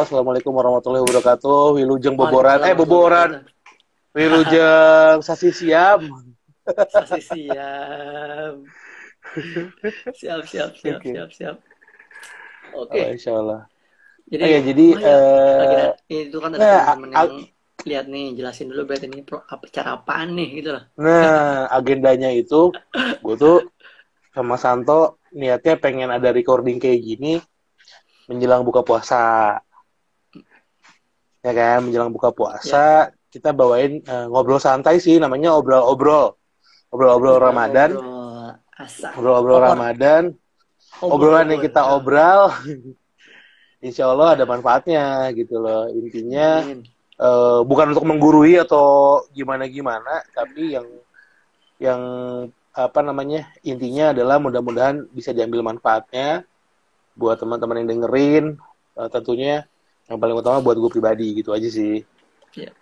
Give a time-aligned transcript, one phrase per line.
[0.00, 1.76] Halo, Assalamualaikum warahmatullahi wabarakatuh.
[1.76, 3.44] Wilujeng boboran, eh boboran.
[4.16, 6.00] Wilujeng sasi siam.
[6.88, 8.64] Sasi siap.
[10.16, 11.12] Siap, siap, siap, Oke.
[11.12, 11.56] siap, siap.
[12.72, 13.68] Oh, Oke, insya Allah.
[14.24, 15.14] jadi Oh ya, jadi oh ya,
[15.60, 15.76] lagi
[16.08, 17.44] eh, itu kan ada nah, a- yang
[17.84, 20.84] lihat nih, jelasin dulu berarti ini pro, apa, cara apaan nih gitu loh.
[20.96, 22.72] nah agendanya itu,
[23.20, 23.68] gue tuh
[24.32, 27.36] sama Santo niatnya pengen ada recording kayak gini
[28.30, 29.58] menjelang buka puasa,
[31.40, 31.88] ya kan?
[31.88, 36.34] Menjelang buka puasa kita bawain eh, ngobrol santai sih, namanya obrol-obrol,
[36.90, 37.94] obrol-obrol Ramadan,
[39.14, 40.34] obrol-obrol Ramadan,
[40.98, 42.50] obrolan yang kita obral,
[43.86, 45.86] insya Allah ada manfaatnya gitu loh.
[45.94, 46.82] Intinya amin.
[47.22, 50.86] eh, bukan untuk menggurui atau gimana-gimana, tapi yang
[51.80, 52.02] yang
[52.70, 56.42] apa namanya intinya adalah mudah-mudahan bisa diambil manfaatnya
[57.14, 58.44] buat teman-teman yang dengerin.
[58.98, 59.70] Eh, tentunya
[60.10, 62.02] yang paling utama buat gue pribadi gitu aja sih.
[62.58, 62.74] Ya.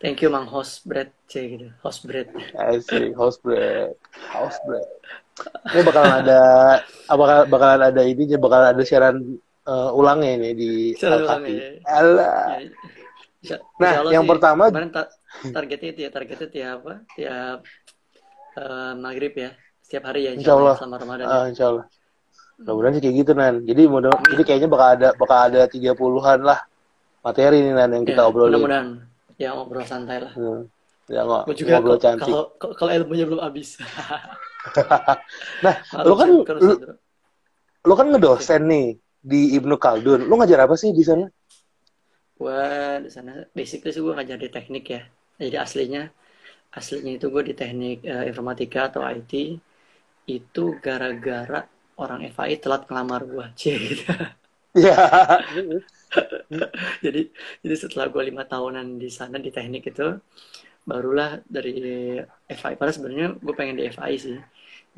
[0.00, 1.68] Thank you Mang Host Bread C gitu.
[1.84, 2.32] Host Bread.
[2.56, 4.00] Asik, house break,
[4.32, 4.88] house break.
[5.76, 6.40] Ini bakalan ada,
[7.06, 9.20] bakal bakalan ada ini, bakalan ada siaran
[9.68, 11.52] eh, ulangnya ini di Salah Al ulang Kafi.
[11.52, 11.68] ya.
[11.84, 12.24] Alah.
[12.24, 12.58] Ya,
[13.44, 15.12] insya, Nah, insya yang sih pertama, kemarin ta-
[15.52, 16.94] targetnya itu ya targetnya tiap apa?
[17.12, 17.58] Tiap
[18.56, 19.50] eh, maghrib ya.
[19.84, 21.28] Setiap hari ya insya insya Allah Allah, selama Ramadan ya.
[21.28, 21.84] ah, insya Allah.
[21.84, 22.56] Hmm.
[22.64, 23.54] Mudah-mudahan sih kayak gitu Nan.
[23.68, 26.60] Jadi mudah, jadi kayaknya bakal ada bakal ada 30-an lah
[27.20, 28.52] materi nih Nan yang kita Ya, obrolin.
[28.56, 28.88] mudah-mudahan
[29.40, 30.32] ya ngobrol santai lah.
[30.36, 30.68] Hmm.
[31.10, 32.30] Ya Gue juga ngobrol cantik.
[32.30, 32.42] kalau
[32.78, 33.68] kalau ilmunya belum habis.
[35.64, 36.72] Nah, lu Maklum kan lu,
[37.88, 38.86] lu kan ngedosen nih
[39.20, 40.28] di Ibnu Khaldun.
[40.28, 41.24] Lu ngajar apa sih di sana?
[42.36, 42.60] Gue
[43.04, 45.02] di sana basically sih gue ngajar di teknik ya.
[45.40, 46.02] Jadi aslinya
[46.76, 49.32] aslinya itu gue di teknik eh, informatika atau IT
[50.28, 51.64] itu gara-gara
[51.96, 53.46] orang FAI telat ngelamar gue.
[53.60, 54.04] Cie gitu.
[54.76, 54.96] Ya.
[57.04, 57.20] Jadi
[57.64, 60.06] jadi setelah gue lima tahunan di sana di teknik itu
[60.88, 61.72] barulah dari
[62.48, 64.36] FI padahal sebenarnya gue pengen di FI sih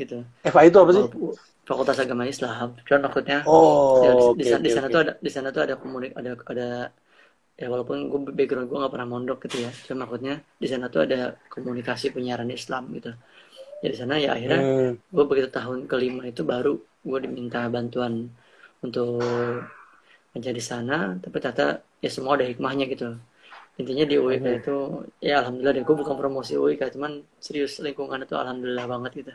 [0.01, 1.05] gitu FA itu apa sih?
[1.69, 3.39] Fakultas Agama Islam cuman maksudnya
[4.03, 4.95] ya, di, Oh, di, sana- di oke sana oke.
[4.95, 6.67] tuh ada di sana tuh ada komunik ada ada
[7.61, 11.01] ya walaupun gue background gue nggak pernah mondok gitu ya cuma maksudnya di sana tuh
[11.07, 11.19] ada
[11.53, 13.11] komunikasi penyiaran Islam gitu
[13.85, 14.97] ya di sana ya akhirnya Hmm.
[15.15, 16.73] gue begitu tahun kelima itu baru
[17.09, 18.15] gue diminta bantuan
[18.85, 19.09] untuk
[20.33, 23.17] menjadi sana tapi ternyata ya semua ada hikmahnya gitu
[23.81, 24.59] intinya di UIK Mhm.
[24.65, 24.77] itu
[25.25, 29.33] ya alhamdulillah deh gue bukan promosi UIK cuman serius lingkungan itu alhamdulillah banget gitu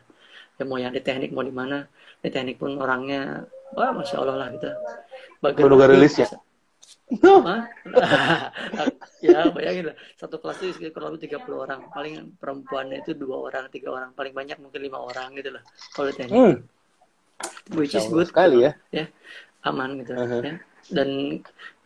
[0.58, 1.86] ya mau yang di teknik mau di mana
[2.22, 3.46] di teknik pun orangnya
[3.78, 4.70] wah masya Allah lah gitu
[5.42, 6.28] nggak laki rilis ya?
[9.24, 13.48] ya bayangin lah satu kelas itu sekitar kurang lebih 30 orang paling perempuannya itu dua
[13.48, 15.64] orang tiga orang paling banyak mungkin lima orang gitu lah
[15.96, 16.56] kalau di teknik Hmm.
[17.78, 18.72] which is good sekali gitu ya.
[18.92, 19.06] ya
[19.68, 20.42] aman gitu Mhm.
[20.44, 20.54] ya
[20.96, 21.10] dan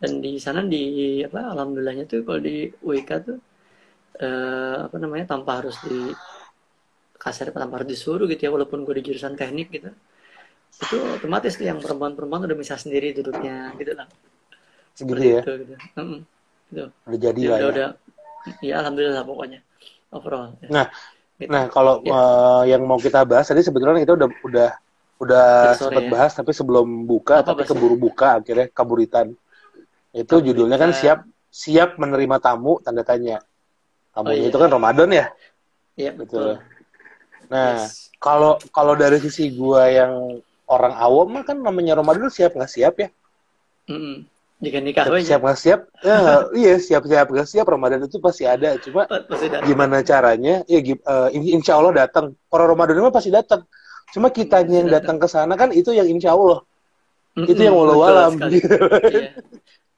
[0.00, 0.82] dan di sana di
[1.26, 3.38] apa alhamdulillahnya tuh kalau di UIK tuh
[4.20, 6.12] eh, apa namanya tanpa harus di
[7.18, 9.90] kasar tanpa harus disuruh gitu ya walaupun gue di jurusan teknik gitu
[10.82, 14.08] itu otomatis tuh yang perempuan-perempuan udah bisa sendiri duduknya gitu lah.
[14.98, 15.40] Segitu ya.
[15.44, 15.74] itu gitu.
[15.94, 16.20] Mm-mm.
[16.72, 16.84] gitu.
[17.06, 17.70] Udah jadi ya lah udah ya.
[17.70, 17.88] udah.
[18.58, 19.60] Ya alhamdulillah pokoknya.
[20.12, 20.86] Overall ya, Nah,
[21.38, 21.52] gitu.
[21.52, 22.10] nah kalau ya.
[22.12, 24.68] eh, yang mau kita bahas tadi sebetulnya kita udah udah
[25.22, 25.46] udah
[25.78, 29.26] sempat ya bahas tapi sebelum buka apa tapi keburu buka akhirnya kaburitan.
[30.12, 33.36] Itu judulnya kan siap kaburitan siap menerima tamu tanda tanya.
[34.24, 35.26] oh Tamunya itu iya kan Ramadan ya.
[36.00, 36.56] iya Betul.
[36.56, 36.62] betul
[37.52, 40.12] Nah, yes kalau kalau dari sisi gua yang
[40.68, 43.08] orang awam mah kan namanya Ramadan siap nggak siap ya?
[43.90, 44.16] Mm-mm.
[44.62, 45.80] jika nikah Siap aja siap nggak siap?
[46.06, 46.16] Ya,
[46.62, 48.78] iya siap siap nggak siap Ramadan itu pasti ada.
[48.78, 50.54] Cuma pasti datang gimana caranya?
[50.70, 50.78] Ya
[51.34, 52.38] in- insya Allah datang.
[52.54, 53.66] Orang Ramadan mah pasti datang.
[54.12, 56.60] Cuma kitanya pasti yang datang ke sana kan itu yang insya Allah.
[57.48, 58.32] Itu yang Mm-mm, walau alam.
[59.08, 59.32] iya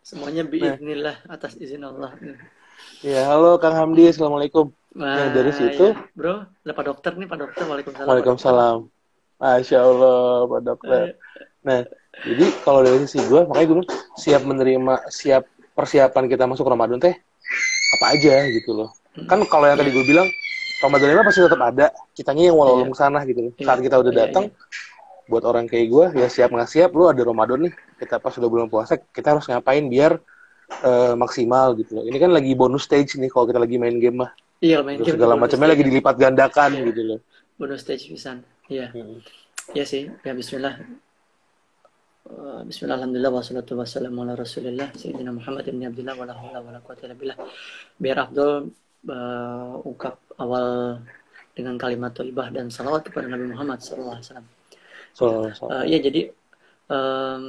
[0.04, 2.12] semuanya Nah, biiznillah atas izin Allah
[3.02, 4.70] ya halo Kang Hamdi, assalamualaikum.
[4.94, 5.96] Nah dari Wah, situ, ya.
[6.14, 7.62] Bro, ada Pak Dokter nih, Pak Dokter.
[7.66, 8.06] Waalaikumsalam.
[8.08, 8.76] Waalaikumsalam.
[9.42, 11.02] Masya Allah, Pak Dokter.
[11.66, 11.80] Nah,
[12.22, 13.78] jadi kalau dari sisi gue, makanya gue
[14.20, 15.42] siap menerima, siap
[15.74, 17.16] persiapan kita masuk Ramadan teh,
[17.98, 18.88] apa aja gitu loh.
[19.26, 20.28] Kan kalau yang tadi Iya, gue bilang,
[20.82, 21.86] Ramadan pasti tetap ada.
[22.16, 23.52] Kitanya yang walau iya, alam sana gitu loh.
[23.56, 25.28] iya, Saat kita udah iya, datang, iya.
[25.30, 27.74] buat orang kayak gue, ya siap nggak siap, lu ada Ramadan nih.
[28.00, 30.18] Kita pas udah bulan puasa, kita harus ngapain biar
[30.84, 32.04] eh, maksimal gitu loh.
[32.08, 34.30] Ini kan lagi bonus stage nih kalau kita lagi main game mah.
[34.64, 37.18] Iya, main Terus game segala macamnya lagi dilipat gandakan Iya, gitu loh.
[37.60, 38.42] bonus stage pisan.
[38.68, 39.20] Iya, Hmm.
[39.76, 40.08] iya sih.
[40.24, 40.74] Ya Bismillah.
[42.24, 46.70] Eh, Bismillah, Alhamdulillah, wassalatu wassalamu ala rasulillah, Sayyidina Muhammad ibn Abdullah, wa la hawla wa
[46.72, 47.36] la quwwata illa billah.
[48.00, 48.72] Biar Abdul
[49.08, 50.98] eh, ungkap awal
[51.54, 54.18] dengan kalimat thayyibah dan salawat kepada Nabi Muhammad SAW.
[55.14, 55.70] So, so.
[55.70, 56.26] Eh, ya jadi
[56.90, 57.42] em,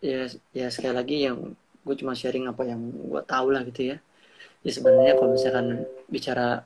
[0.00, 0.24] ya
[0.56, 1.52] ya sekali lagi yang
[1.84, 3.96] gue cuma sharing apa yang gue tahu lah gitu ya
[4.64, 6.64] ya sebenarnya kalau misalkan bicara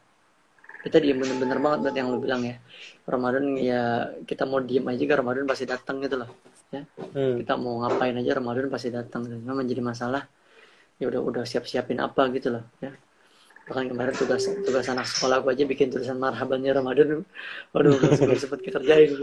[0.86, 2.56] kita diem bener-bener banget buat yang lo bilang ya
[3.02, 6.30] Ramadan ya kita mau diem aja juga Ramadan pasti datang gitu loh
[6.70, 7.42] ya hmm.
[7.42, 9.42] kita mau ngapain aja Ramadan pasti datang gitu.
[9.42, 10.22] memang menjadi masalah
[11.02, 12.94] ya udah udah siap-siapin apa gitu loh ya
[13.68, 17.28] bahkan kemarin tugas tugas anak sekolah gue aja bikin tulisan marhabannya Ramadan.
[17.76, 19.20] Waduh sempat sempat kita kerjain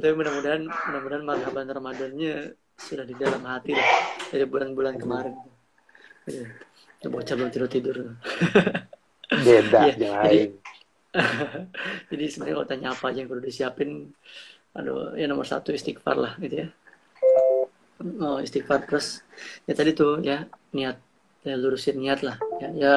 [0.00, 3.88] tapi mudah-mudahan mudah-mudahan marhaban Ramadannya sudah di dalam hati lah
[4.32, 5.36] dari bulan-bulan kemarin.
[6.24, 6.48] Gitu.
[7.12, 7.96] bocah belum tidur tidur.
[9.28, 9.94] Beda ya,
[10.24, 10.40] jadi,
[12.10, 13.90] jadi sebenarnya kalau tanya apa aja yang perlu disiapin
[14.74, 16.68] aduh ya nomor satu istighfar lah gitu ya.
[18.24, 19.20] Oh, istighfar terus.
[19.68, 20.96] Ya tadi tuh ya niat
[21.44, 22.36] ya lurusin niat lah.
[22.58, 22.92] Ya, ya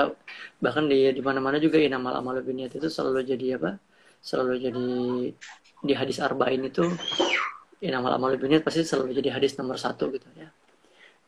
[0.64, 3.76] bahkan di di mana mana juga inamal amal niat itu selalu jadi apa?
[4.24, 4.88] Selalu jadi
[5.84, 6.88] di hadis arba'in itu
[7.84, 10.50] inamal amal niat pasti selalu jadi hadis nomor satu gitu ya.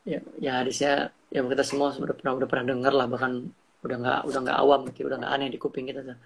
[0.08, 4.20] Ya, ya hadisnya ya kita semua sudah pernah udah pernah dengar lah bahkan udah nggak
[4.32, 6.18] udah nggak awam gitu udah nggak aneh di kuping kita tuh.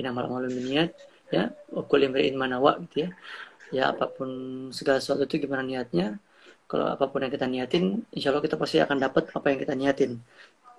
[0.00, 0.96] Inamal amal niat
[1.28, 3.10] ya imri'in manawa gitu ya.
[3.68, 4.28] Ya apa pun
[4.72, 6.16] segala sesuatu itu gimana niatnya
[6.68, 9.72] kalau apa pun yang kita niatin, insya Allah kita pasti akan dapat apa yang kita
[9.72, 10.20] niatin.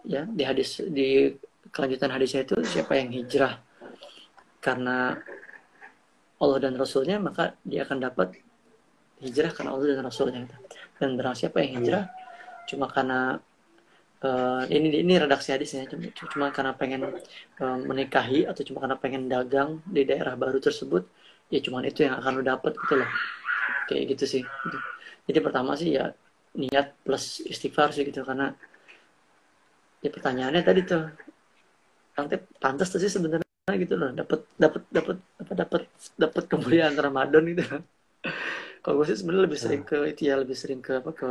[0.06, 1.33] Ya, di hadis di
[1.74, 3.59] kelanjutan hadisnya itu siapa yang hijrah
[4.63, 5.18] karena
[6.39, 8.38] Allah dan Rasulnya maka dia akan dapat
[9.19, 10.45] hijrah karena Allah dan Rasulnya.
[11.01, 12.06] Dan barang siapa yang hijrah
[12.69, 13.42] cuma karena
[14.21, 17.01] uh, ini ini redaksi hadisnya cuma, cuma karena pengen
[17.59, 21.01] uh, menikahi atau cuma karena pengen dagang di daerah baru tersebut
[21.50, 23.09] ya cuma itu yang akan lo dapat gitu loh.
[23.89, 24.44] Kayak gitu sih.
[24.45, 24.77] gitu
[25.29, 26.09] jadi pertama sih ya
[26.57, 28.49] niat plus istighfar sih gitu karena
[30.01, 31.05] ya pertanyaannya tadi tuh
[32.17, 33.45] nanti pantas tuh sih sebenarnya
[33.77, 35.81] gitu loh dapat dapat dapat apa dapat
[36.17, 37.61] dapat kemuliaan Ramadan gitu.
[38.81, 41.29] Kalau gue sih sebenarnya lebih sering ke itu ya lebih sering ke apa ke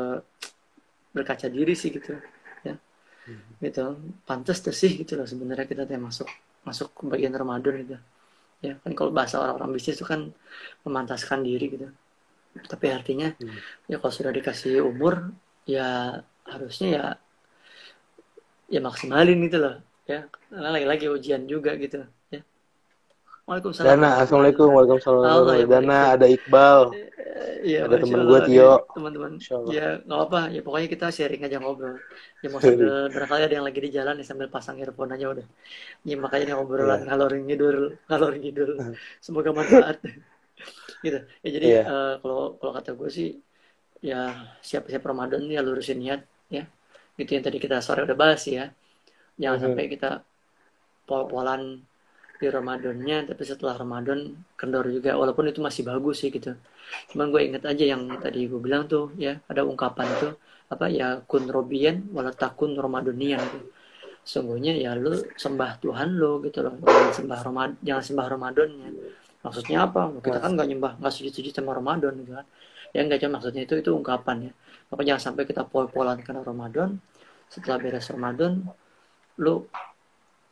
[1.11, 2.15] berkaca diri sih gitu
[2.63, 2.79] ya.
[3.29, 3.45] Hmm.
[3.61, 6.29] gitu pantas tuh sih gitu loh sebenarnya kita tuh masuk
[6.65, 7.99] masuk ke bagian Ramadan gitu
[8.63, 8.79] ya.
[8.79, 10.31] Kan kalau bahasa orang-orang bisnis itu kan
[10.87, 11.91] memantaskan diri gitu
[12.67, 13.87] tapi artinya hmm.
[13.87, 15.31] ya kalau sudah dikasih umur
[15.69, 17.05] ya harusnya ya
[18.69, 19.77] ya maksimalin gitu loh
[20.09, 20.25] ya.
[20.49, 22.41] Karena lagi-lagi ujian juga gitu ya.
[23.45, 23.89] Waalaikumsalam.
[23.89, 25.69] Dana Assalamualaikum Waalaikumsalam.
[25.69, 26.81] Dana ada Iqbal.
[27.63, 28.87] Ya, ada teman gue Tio.
[28.95, 29.33] teman-teman.
[29.71, 31.99] Ya nggak apa ya pokoknya kita sharing aja ngobrol.
[32.43, 35.47] Ya mau sambil barangkali ada yang lagi di jalan ya sambil pasang earphone aja udah.
[36.07, 37.07] Ya makanya ngobrolan yeah.
[37.11, 38.71] ngalor ngidul ngalor ngidul.
[39.25, 39.99] Semoga manfaat
[41.07, 41.85] gitu ya jadi yeah.
[41.85, 41.93] Iya.
[41.93, 43.29] uh, kalau kalau kata gue sih
[43.99, 46.65] ya siap siap Ramadan ya lurusin niat ya
[47.19, 48.71] gitu yang tadi kita sore udah bahas ya
[49.39, 49.63] jangan mm -hmm.
[49.75, 50.11] sampai kita
[51.09, 51.83] pol-polan
[52.39, 56.55] di Ramadannya tapi setelah Ramadan kendor juga walaupun itu masih bagus sih gitu
[57.11, 60.33] cuman gue inget aja yang tadi gue bilang tuh ya ada ungkapan tuh
[60.71, 63.69] apa ya kun robian walatakun Ramadanian gitu
[64.23, 68.89] sungguhnya ya lu sembah Tuhan lo gitu loh jangan sembah Ramadan jangan sembah Ramadannya
[69.49, 70.13] maksudnya apa?
[70.21, 72.47] Kita kan nggak nyembah nggak sujud-sujud sama Ramadan gitu kan?
[72.93, 74.53] Ya nggak cuma maksudnya itu itu ungkapan ya.
[74.93, 77.01] Maka jangan sampai kita pol-polan karena Ramadan.
[77.49, 78.69] Setelah beres Ramadan
[79.41, 79.65] lu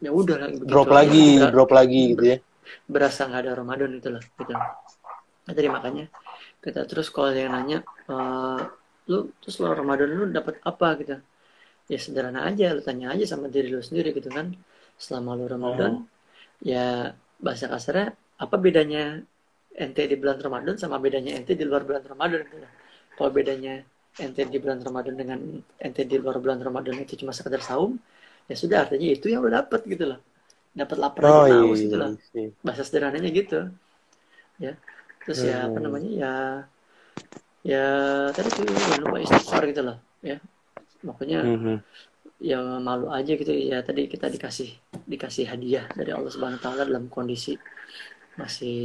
[0.00, 2.38] ya udah lagi drop lagi ya, drop lagi gitu ya.
[2.84, 4.52] berasa nggak ada Ramadan itu lah gitu.
[5.46, 6.04] Nah, jadi makanya
[6.58, 8.58] kita terus kalau yang nanya uh,
[9.06, 11.16] lu terus lo Ramadan lu dapat apa gitu?
[11.86, 14.52] Ya sederhana aja lu tanya aja sama diri lu sendiri gitu kan.
[14.98, 16.04] Selama lu Ramadan oh.
[16.64, 19.24] ya bahasa kasarnya apa bedanya
[19.76, 22.44] ente di bulan Ramadan sama bedanya ente di luar bulan Ramadan.
[23.16, 23.84] Kalau bedanya
[24.16, 25.38] ente di bulan Ramadan dengan
[25.76, 28.00] ente di luar bulan Ramadan itu cuma sekedar saum,
[28.48, 30.20] ya sudah artinya itu yang lo dapat gitu loh.
[30.76, 32.10] Dapat lapar oh, aja iya, gitu loh.
[32.12, 32.50] Iya, iya.
[32.60, 33.60] Bahasa sederhananya gitu.
[34.60, 34.72] Ya.
[35.24, 35.48] Terus hmm.
[35.48, 35.84] ya apa hmm.
[35.84, 36.10] namanya?
[36.12, 36.32] Ya
[37.66, 37.84] ya
[38.30, 40.36] tadi tuh jangan lupa istighfar gitu loh, ya.
[41.04, 41.76] Makanya hmm.
[42.40, 44.76] ya malu aja gitu ya tadi kita dikasih
[45.08, 47.56] dikasih hadiah dari Allah Subhanahu wa taala dalam kondisi
[48.36, 48.78] masih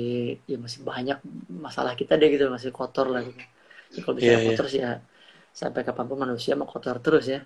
[0.48, 1.20] ya masih banyak
[1.52, 3.44] masalah kita deh gitu masih kotor lah gitu.
[3.92, 4.48] Ya, kalau bisa yeah, iya.
[4.56, 4.74] kotor yeah.
[4.74, 4.92] sih ya
[5.52, 7.44] sampai kapan pun manusia mau kotor terus ya.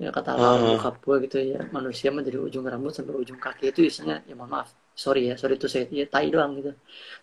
[0.00, 0.96] Ya kata Allah uh.
[0.96, 4.72] gue gitu ya manusia menjadi ujung rambut sampai ujung kaki itu isinya ya mohon maaf
[4.96, 6.72] sorry ya sorry itu saya ya tai doang gitu.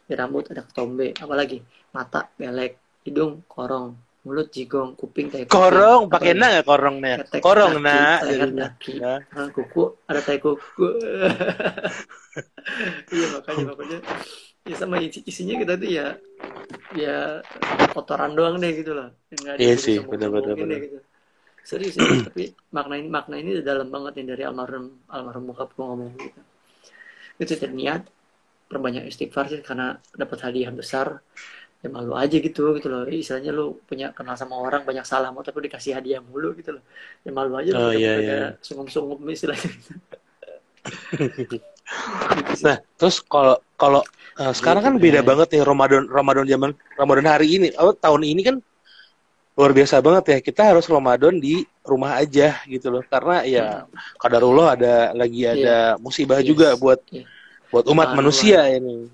[0.05, 1.63] Di rambut ada ketombe apalagi
[1.95, 7.79] mata belek hidung korong mulut jigong kuping tai korong pakai na nggak korong nih korong
[7.79, 10.87] na nah, kuku ada tai kuku.
[13.15, 13.99] Iya makanya makanya.
[14.67, 16.19] Ya sama isi isinya kita tuh ya
[16.91, 17.39] ya
[17.95, 19.09] kotoran doang deh gitu loh
[19.55, 20.99] iya sih benar-benar gitu.
[21.63, 25.85] serius ya tapi makna ini makna ini dalam banget nih dari almarhum almarhum bokap gue
[25.85, 26.41] ngomong gitu.
[27.37, 28.07] Itu niat
[28.67, 31.23] perbanyak istighfar sih karena dapat hadiah besar
[31.77, 35.45] ya malu aja gitu gitu loh istilahnya lu punya kenal sama orang banyak salah mau
[35.45, 36.81] tapi dikasih hadiah mulu gitu loh
[37.21, 38.39] ya malu aja Oh, iya, iya.
[38.59, 39.69] sunggup-sunggup istilahnya
[42.59, 44.03] Nah, terus kalau kalau
[44.35, 45.27] eh, sekarang kan beda Ben.
[45.35, 47.67] banget nih Ramadan Ramadan zaman Ramadan hari ini.
[47.79, 48.55] Oh, tahun ini kan
[49.55, 50.37] luar biasa banget ya.
[50.43, 53.03] Kita harus Ramadan di rumah aja gitu loh.
[53.07, 53.87] Karena ya
[54.19, 56.47] kadarullah ada lagi ada musibah Yes.
[56.51, 57.23] juga buat Iya.
[57.71, 59.07] buat umat manusia ini.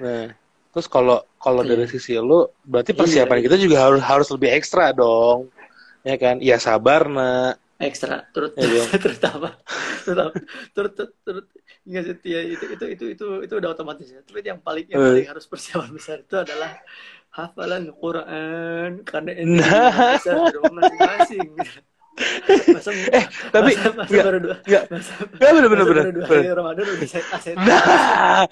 [0.00, 0.32] Nah,
[0.76, 1.72] terus kalau kalau Iya.
[1.72, 3.44] dari sisi lu berarti Iya, persiapan iya.
[3.48, 5.48] kita juga harus harus lebih ekstra dong.
[6.04, 6.36] Ya kan?
[6.38, 7.56] Ya sabar, nak.
[7.76, 8.84] ekstra turut Iya, iya.
[8.96, 9.56] terutama
[10.76, 10.92] turut
[11.24, 11.46] turut
[11.86, 14.96] Enggak sih ya itu itu itu itu itu udah otomatis ya tapi yang paling yang
[14.98, 15.06] Eh.
[15.12, 16.72] paling harus persiapan besar itu adalah
[17.30, 20.16] hafalan Quran karena ini Nah.
[20.16, 21.48] besar di rumah masing-masing
[22.72, 24.84] masa Eh, tapi enggak, baru dua enggak.
[24.88, 26.04] masa, Ya bener bener bener.
[26.16, 28.44] dua hari Ramadan udah set aset Nah,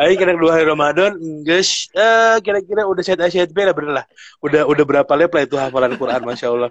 [0.00, 1.12] ayo kira dua hari Ramadan,
[1.44, 4.04] guys, eh, kira-kira udah set asyad lah bener lah.
[4.40, 6.70] Udah udah berapa lep lah itu hafalan Quran, masya Allah.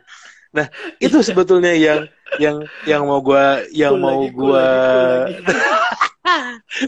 [0.52, 0.68] Nah,
[1.00, 2.00] itu sebetulnya yang
[2.36, 4.66] yang yang mau gua yang Cool mau lagi, gua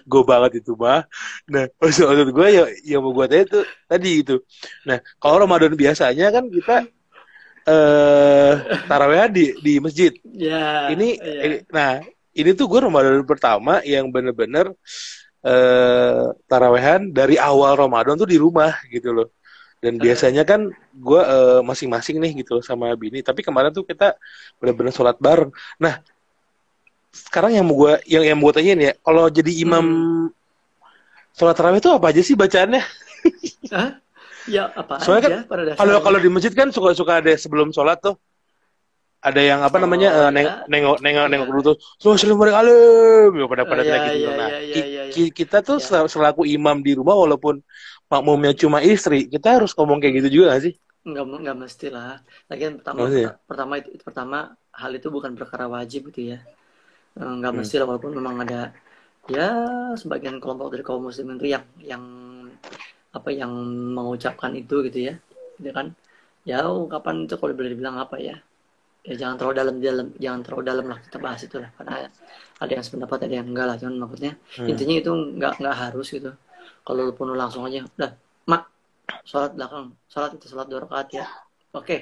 [0.04, 1.04] gue banget itu mah.
[1.50, 4.36] Nah, maksud, maksud gue ya yang mau gue tanya itu tadi itu.
[4.88, 6.88] Nah, kalau Ramadan biasanya kan kita
[7.64, 8.54] eh
[8.88, 10.12] taraweh di di masjid.
[10.28, 11.42] ya ini, ya.
[11.48, 12.04] ini nah
[12.34, 14.74] ini tuh gue Ramadan pertama yang bener-bener
[15.44, 19.28] eh tarawehan dari awal Ramadan tuh di rumah gitu loh
[19.84, 24.16] dan biasanya kan gue eh, masing-masing nih gitu loh sama bini tapi kemarin tuh kita
[24.56, 26.00] bener-bener sholat bareng nah
[27.12, 29.86] sekarang yang mau gue yang yang mau gue tanyain ya kalau jadi imam
[31.36, 32.80] sholat tarawih itu apa aja sih bacaannya
[33.76, 34.00] Hah?
[34.48, 35.80] Ya apa Soalnya aja pada dasarnya.
[35.80, 38.16] kalau kalau di masjid kan suka-suka ada sebelum sholat tuh.
[39.24, 41.76] Ada yang apa Oh, namanya eh, neng- nengok nengok nengok dulu tuh.
[42.04, 42.60] Assalamualaikum.
[42.60, 44.84] Alim ya pada pada Oh, iya, gitu iya, nah iya,
[45.16, 47.64] ki- kita tuh sel- selaku imam di rumah walaupun
[48.12, 50.74] makmumnya cuma istri kita harus ngomong kayak gitu juga gak sih?
[51.08, 52.20] Enggak, enggak mesti lah.
[52.52, 53.32] Lagian pertama, Nggak ya?
[53.48, 54.38] pertama itu, pertama
[54.76, 56.40] hal itu bukan perkara wajib gitu ya.
[57.20, 57.60] Eh, Enggak Hmm.
[57.64, 58.62] mesti lah walaupun memang ada
[59.32, 59.48] ya
[59.96, 62.04] sebagian kelompok dari kaum muslimin itu yang yang
[63.18, 63.52] apa yang
[63.98, 65.14] mengucapkan itu gitu ya.
[65.60, 65.88] Gitu kan.
[66.50, 68.36] Ya ungkapan itu kalau boleh dibilang apa ya?
[69.08, 71.94] Ya jangan terlalu dalam dalam jangan terlalu dalam lah kita bahas itu lah karena
[72.64, 74.70] ada yang sependapat ada yang enggak lah cuman maksudnya Hmm.
[74.70, 76.32] intinya itu nggak nggak harus gitu
[76.88, 78.12] kalau pun lu langsung aja udah
[78.52, 78.64] mak
[79.30, 81.26] sholat belakang sholat itu sholat dua rakaat ya
[81.76, 81.98] oke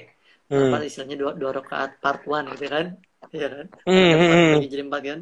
[0.50, 0.58] Hmm.
[0.62, 2.86] apa istilahnya dua dua rakaat part one gitu kan
[3.34, 4.72] iya kan Hmm, hmm, empat hmm.
[4.72, 5.20] jadi empat kan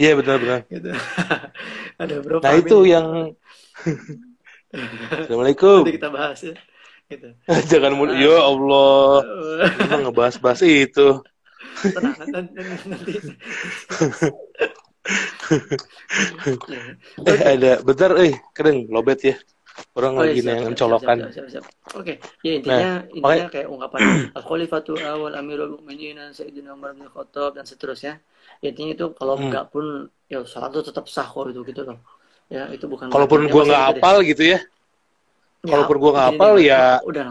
[0.00, 0.88] iya benar benar gitu
[2.02, 3.06] ada berapa nah itu yang
[5.10, 6.54] Assalamualaikum nanti kita bahas ya
[7.06, 7.28] gitu
[7.70, 9.22] jangan mulu ya Allah
[9.80, 11.08] kita ngebahas-bahas itu
[11.94, 13.12] tenang nanti, nanti, nanti.
[17.26, 19.36] Eh ada bentar eh keren lobet ya
[19.92, 21.64] orang Oh, iya, lagi siap, yang siap.
[21.92, 24.00] Oke, ya intinya intinya makanya- kayak ungkapan
[24.40, 28.24] al-khalifatu awal amirul mukminin sayyidina Umar bin Khattab dan seterusnya.
[28.64, 29.52] Intinya itu kalau Hmm.
[29.52, 32.00] enggak pun ya salat itu tetap sah kok itu gitu loh.
[32.46, 34.58] Ya, itu bukan kalaupun ya, gua nggak gitu hafal gitu ya
[35.66, 37.22] Ya, kalaupun gua nggak hafal, ya- udah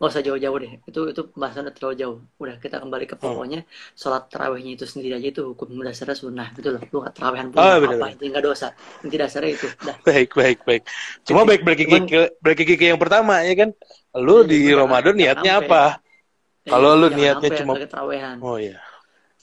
[0.00, 0.72] nggak usah jauh-jauh deh.
[0.88, 2.18] Itu itu pembahasan udah terlalu jauh.
[2.40, 3.12] Udah kita kembali Hmm.
[3.12, 3.60] ke pokoknya
[3.92, 6.80] salat tarawihnya itu sendiri aja itu hukum dasarnya sunnah gitu loh.
[6.92, 8.66] Lu nggak tarawihan pun Oh, nggak bener, apa, intinya nggak dosa.
[9.04, 9.66] Inti dasarnya itu.
[9.84, 9.96] Udah.
[10.06, 10.82] baik baik baik
[11.24, 11.78] cuma Jadi, baik balik
[12.08, 13.70] ke balik ke yang pertama ya kan
[14.16, 15.66] lu Iya, di Ramadan niatnya sampai.
[15.68, 15.82] apa
[16.64, 17.76] Ya, Kalau lu niatnya cuma-
[18.40, 18.80] oh iya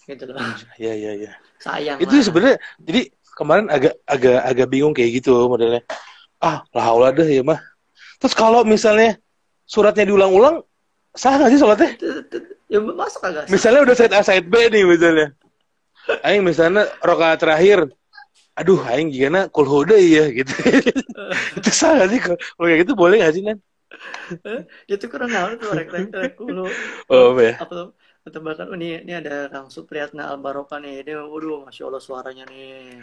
[0.10, 0.42] gitu loh.
[0.82, 3.02] iya iya iya Sayang itu sebenarnya jadi
[3.42, 5.82] kemarin agak agak agak bingung kayak gitu modelnya.
[6.38, 7.58] Ah lah deh ya mah.
[8.22, 9.18] Terus kalau misalnya
[9.66, 10.62] suratnya diulang-ulang
[11.18, 11.90] sah nggak sih sholatnya?
[12.70, 13.52] Ya masuk agak sah.
[13.52, 15.28] misalnya udah side A side B nih misalnya.
[16.22, 17.90] Aing misalnya rokaat terakhir
[18.52, 20.54] aduh aing gimana kulhu deh ya gitu.
[21.58, 22.20] Itu sah nggak sih?
[22.22, 22.38] Kalau
[22.70, 23.58] kayak gitu boleh nggak sih kan
[24.88, 26.34] itu kurang naon tuh rek rek rek
[27.12, 27.60] oh ya?
[27.60, 27.90] Apa tuh?
[28.22, 31.02] Atau bahkan oh, ini ini ada Kang Supriyatna Al Barokah nih.
[31.02, 33.02] Ini waduh masya Allah suaranya nih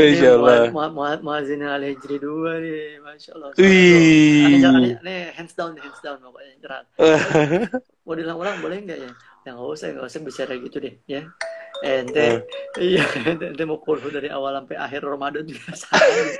[0.00, 0.72] Insya Allah.
[1.20, 3.50] Muazin Al Hijri dua nih masya Allah.
[3.60, 4.62] Wih.
[4.64, 6.86] Aneh, hands down hands down pokoknya.
[8.06, 9.10] Mau diulang-ulang boleh nggak ya
[9.44, 9.52] ya?
[9.52, 11.26] Nggak usah nggak usah bicara gitu deh ya
[11.80, 12.44] ente.
[12.76, 16.36] Iya ente, ente mau kulhu dari awal sampai akhir Ramadan juga sama.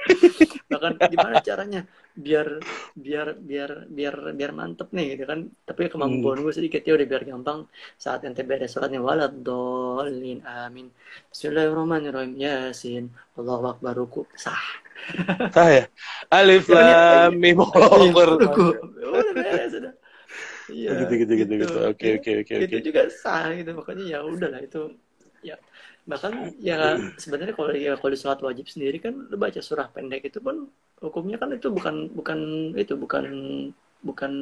[0.73, 1.81] Bahkan gimana caranya
[2.12, 2.61] biar
[2.97, 5.41] biar biar biar biar mantep nih gitu kan.
[5.69, 7.59] Tapi kemampuan gue sedikit ya udah biar gampang.
[7.97, 10.89] Saat ente beres sholatnya walad dolin amin.
[11.33, 12.33] Bismillahirrahmanirrahim.
[12.37, 13.05] Yasin.
[13.39, 14.25] Allahu akbar ruku.
[14.37, 14.61] Sah.
[15.55, 15.85] Sah ya?
[16.31, 18.67] Alif lam mim ruku.
[19.12, 19.95] Udah beres udah
[20.73, 21.77] Iya, gitu gitu gitu gitu.
[21.85, 23.77] oke oke oke oke itu juga sah gitu.
[23.77, 24.95] Makanya ya udahlah itu
[25.49, 25.57] ya
[26.11, 26.33] bahkan
[26.69, 26.79] ya
[27.23, 30.57] sebenarnya kalau ya kalau di sholat wajib sendiri kan lu baca surah pendek itu pun
[31.05, 32.39] hukumnya kan itu bukan bukan
[32.83, 33.25] itu bukan
[34.09, 34.33] bukan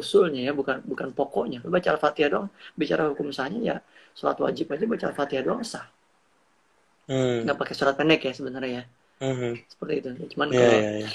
[0.00, 2.48] usulnya ya bukan bukan pokoknya lu baca al-fatihah doang
[2.80, 3.76] bicara hukum sahnya ya
[4.18, 5.86] sholat wajib aja baca al-fatihah doang sah
[7.08, 7.40] Hmm.
[7.42, 8.82] nggak pakai surat pendek ya sebenarnya ya
[9.20, 9.66] Mhm.
[9.72, 11.08] seperti itu cuman Iya, kalau iya, iya.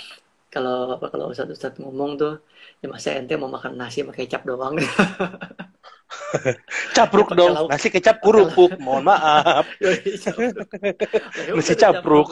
[0.53, 2.33] kalau apa kalau ustadz ustadz ngomong tuh
[2.81, 4.75] ya masa ente mau makan nasi pakai kecap doang
[6.95, 7.51] Capruk Ya, dong.
[7.55, 7.69] lauk.
[7.71, 8.71] Nasi kecap kerupuk.
[8.77, 9.65] Mohon maaf.
[11.55, 12.27] Nasi capruk.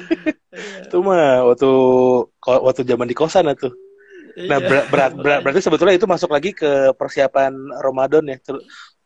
[0.84, 1.70] Itu mah waktu
[2.42, 3.70] waktu zaman di kosan itu.
[4.46, 4.66] Nah, Iya.
[4.66, 7.50] berat, berat, berat- berarti sebetulnya itu masuk lagi ke persiapan
[7.82, 8.38] Ramadan ya.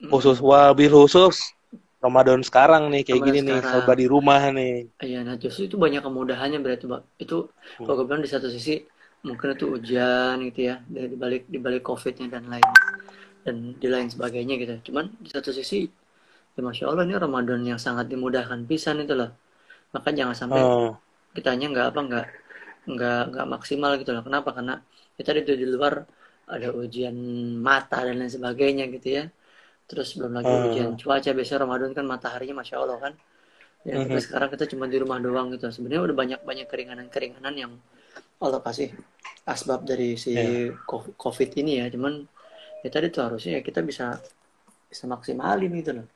[0.05, 1.57] Khusus wabil khusus
[1.99, 3.73] Ramadan sekarang nih kayak Ramadan gini nih, sekarang.
[3.81, 4.75] serba di rumah nih.
[5.01, 7.01] Iya, nah justru itu banyak kemudahannya berarti, Pak.
[7.17, 7.85] Itu Hmm.
[7.89, 8.85] kalau gue bilang di satu sisi
[9.25, 12.69] mungkin itu ujian gitu ya, dari di balik di balik COVID-nya dan lain
[13.45, 14.75] dan di lain sebagainya gitu.
[14.93, 15.77] Cuman di satu sisi
[16.57, 19.31] ya Masya Allah ini Ramadan yang sangat dimudahkan pisan itu loh.
[19.95, 20.99] Maka jangan sampai Oh,
[21.37, 22.27] kitanya nggak apa nggak
[22.93, 24.23] nggak nggak maksimal gitu loh.
[24.29, 24.51] Kenapa?
[24.57, 24.75] Karena
[25.19, 25.95] kita di di luar
[26.55, 27.17] ada ujian
[27.69, 29.25] mata dan lain sebagainya gitu ya.
[29.89, 30.57] Terus belum lagi Hmm.
[30.67, 31.31] ujian cuaca.
[31.37, 33.15] Biasanya Ramadan kan mataharinya masya Allah kan.
[33.89, 34.25] Ya, tapi Mhm.
[34.25, 35.67] sekarang kita cuma di rumah doang gitu.
[35.77, 37.73] Sebenarnya udah banyak banyak keringanan-keringanan yang
[38.43, 38.91] Allah kasih
[39.55, 40.65] asbab dari si Ya.
[40.89, 41.87] co- COVID ini ya.
[41.95, 42.15] Cuman
[42.85, 44.21] ya tadi tuh harusnya ya kita bisa
[44.93, 46.07] bisa maksimalin gitu loh.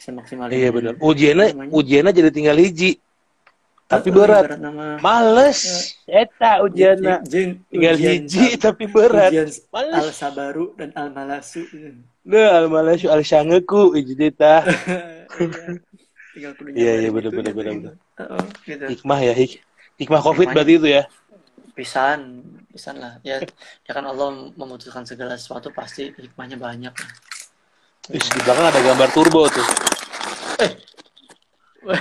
[0.00, 0.56] Bisa maksimalin.
[0.56, 0.92] iya benar.
[0.98, 2.98] Ujiannya ujiannya jadi tinggal hiji.
[3.84, 4.48] Tapi Oh, berat.
[4.48, 5.60] ibarat nama Males.
[6.08, 7.20] Eta ujiannya.
[7.68, 9.30] Tinggal ujian hiji tapi berat.
[9.30, 10.00] ujian Males.
[10.00, 11.68] al sabaru dan al malasu
[12.24, 14.16] Nah, almalasyu al syangeku hiji
[15.36, 15.76] kudu
[16.74, 17.90] Iya, iya, bener, gitu, gitu, bener, gitu.
[18.18, 19.52] Heeh, gitu Hikmah ya, hik
[20.00, 21.02] hikmah Covid berarti itu ya.
[21.76, 22.20] Pisan
[22.72, 23.36] pisan lah ya
[23.86, 24.28] ya kan Allah
[24.60, 26.94] memutuskan segala sesuatu pasti hikmahnya banyak
[28.16, 29.66] Ih, di belakang ada gambar turbo tuh.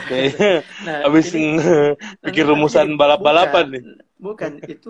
[0.08, 0.40] Kayaknya
[0.86, 3.84] nah habis nge- bikin rumusan balap-balapan nih.
[4.26, 4.90] bukan itu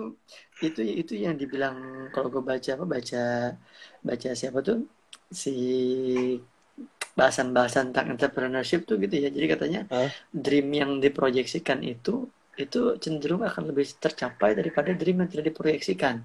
[0.64, 1.76] itu itu yang dibilang
[2.12, 3.18] kalau gue baca apa baca
[4.08, 4.76] baca siapa tuh
[5.42, 5.50] si
[7.18, 10.10] bahasan-bahasan tentang entrepreneurship tuh gitu ya jadi katanya Hah?
[10.34, 16.22] dream yang diproyeksikan itu itu cenderung akan lebih tercapai daripada dream yang tidak diproyeksikan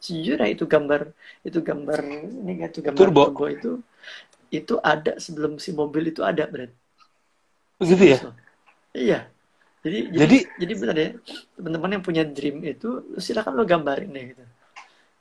[0.00, 1.12] sejujurnya itu gambar
[1.44, 1.98] itu gambar
[2.44, 3.22] ini kan itu gambar Turbo.
[3.28, 3.70] turbo itu
[4.52, 6.72] itu ada sebelum si mobil itu ada Brad
[7.76, 8.18] Begitu ya?
[8.20, 8.32] So,
[8.96, 9.20] iya.
[9.84, 11.10] Jadi, jadi, Jadi- jadi benar ya,
[11.54, 14.44] teman-teman yang punya dream itu, silakan lo gambarin deh gitu.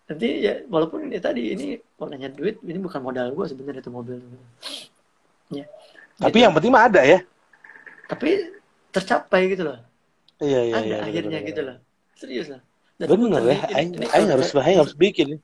[0.05, 3.91] Nanti ya, walaupun ya tadi ini kalau nanya duit, ini bukan modal gue sebenarnya itu
[3.93, 4.17] mobil.
[5.53, 5.65] Ya.
[6.17, 6.43] Tapi Gitu.
[6.47, 7.19] yang penting mah ada ya.
[8.07, 8.29] Tapi
[8.89, 9.77] tercapai gitu loh.
[10.43, 10.97] Iya, iya, ada iya.
[11.03, 11.77] akhirnya bener, gitu loh.
[12.15, 12.61] Serius lah.
[12.95, 15.39] Dan Bener ya, ini- aing harus aing harus bikin.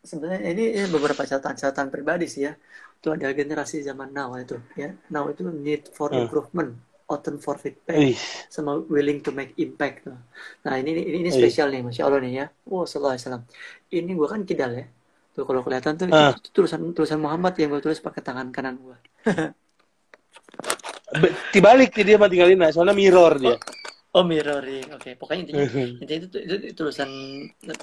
[0.00, 2.52] sebenarnya ini, ini beberapa catatan-catatan pribadi sih ya.
[2.96, 4.96] Itu ada generasi zaman now itu ya.
[5.12, 6.24] Now itu need for Hmm.
[6.24, 6.72] improvement,
[7.10, 7.96] open for feedback.
[7.96, 8.16] Ih,
[8.48, 10.08] sama willing to make impact.
[10.64, 12.46] Nah ini ini, ini spesial nih, masya Allah nih ya.
[12.64, 13.42] Wow, alaihi wasallam.
[13.92, 14.86] Ini gua kan kidal ya.
[15.36, 16.32] Tuh kalau kelihatan tuh Ah.
[16.32, 18.96] itu tulisan tulisan Muhammad yang gua tulis pakai tangan kanan gua.
[21.20, 23.56] be- dibalik dia mah tinggalin nah, soalnya mirror dia.
[23.56, 23.60] Oh
[24.24, 25.10] mirroring, oke.
[25.20, 25.64] Pokoknya intinya
[26.00, 27.10] intinya itu, itu, itu tulisan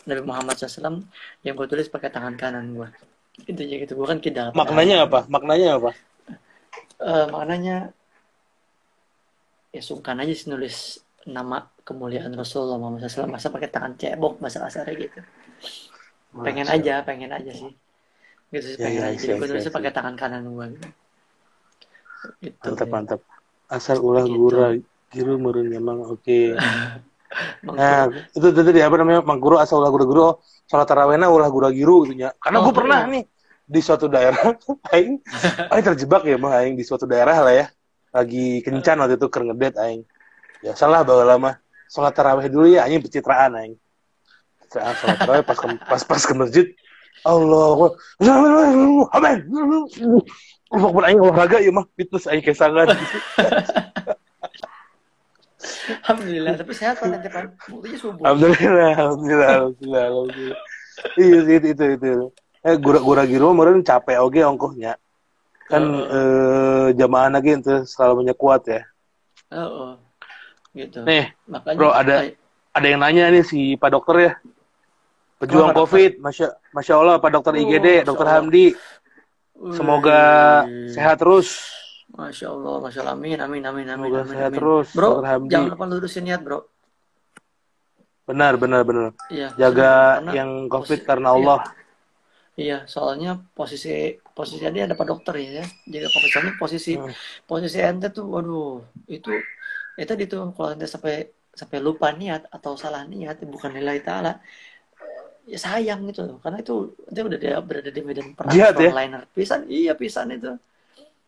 [0.10, 1.04] Nabi Muhammad SAW
[1.46, 2.88] yang gua tulis pakai tangan kanan gua.
[3.50, 4.50] Intinya gitu, gua kan kidal.
[4.58, 5.20] Maknanya apa?
[5.34, 5.92] Maknanya apa?
[7.00, 7.94] Eh, maknanya
[9.76, 10.76] ya sungkan aja sih nulis
[11.38, 15.20] nama kemuliaan Rasulullah Muhammad SAW masa pakai tangan cebok bahasa kasarnya gitu.
[16.46, 17.72] pengen aja pengen aja sih
[18.54, 19.78] gitu sih Ya, pengen ya, aja jadi ya, gue tulisnya ya.
[19.78, 20.88] pakai tangan kanan gue gitu
[22.44, 22.96] gitu Mantap, ya.
[22.96, 23.22] mantap.
[23.78, 24.40] Asal ulah Gitu.
[24.40, 24.68] gura
[25.14, 26.40] giru meureun emang oke.
[27.66, 28.06] Bang, Nah,
[28.38, 29.26] itu tadi apa namanya?
[29.26, 30.22] Mang guru asal ulah gura guru
[30.70, 32.30] salat tarawihna ulah gura giru gitu nya.
[32.38, 33.14] Karena Oh, gue pernah iya.
[33.18, 33.24] nih
[33.66, 34.54] di suatu daerah
[34.94, 35.18] aing
[35.74, 37.66] aing terjebak ya mah aing di suatu daerah lah ya.
[38.14, 40.06] Lagi kencan waktu itu keur ngedet aing.
[40.62, 41.52] Ya salah bawa lama.
[41.90, 43.74] Salat tarawih dulu ya anjing pencitraan aing.
[44.62, 46.66] Pencitraan salat tarawih pas ke, pas pas ke masjid.
[47.26, 47.98] Allah
[49.10, 49.38] Amin.
[50.70, 52.94] Allah aing olahraga ya mah fitness aing kesangan.
[56.04, 60.60] Alhamdulillah tapi sehat kan nanti pak buktinya subuh Alhamdulillah, alhamdulillah, alhamdulillah, alhamdulillah.
[61.20, 62.12] Iya sih, itu itu itu.
[62.64, 64.96] Eh gura gura giro meureun capek oge ongkohnya.
[65.68, 68.82] Kan eh jamaah lagi itu selalu banyak kuat ya.
[69.54, 69.94] oh, oh.
[70.74, 72.36] gitu Nih, makanya bro, ada- ay-
[72.74, 74.32] ada yang nanya nih si Pak Dokter ya.
[75.38, 78.26] Pejuang Kenapa, Covid, masya, masya Allah Pak Dokter Oh, IGD, Dokter.
[78.26, 78.74] Hamdi,
[79.76, 80.22] semoga
[80.66, 80.96] Wih.
[80.96, 81.68] sehat terus.
[82.18, 84.62] Masya Allah masya Allah amin amin amin amin Semoga amin, sehat amin.
[84.62, 85.10] terus, bro
[85.52, 86.60] jangan lupa lurusin niat bro
[88.24, 89.12] Benar, benar, benar.
[89.34, 91.48] iya Jaga karena yang Covid posi- karena iya.
[91.48, 91.60] Allah.
[92.62, 93.90] Iya, soalnya posisi
[94.38, 95.64] posisi dia ada pak dokter ya
[95.94, 97.14] jaga profesionalnya posisi Hmm.
[97.50, 98.78] posisi ente tuh waduh
[99.16, 99.30] itu
[100.02, 101.14] itu tuh kalau ente sampai
[101.62, 104.32] sampai lupa niat atau salah niat bukan nilai taala
[105.44, 106.74] ya sayang gitu loh karena itu
[107.12, 108.92] dia udah dia berada di medan perang Jihad ya?
[108.96, 110.50] frontliner pisan iya pisan itu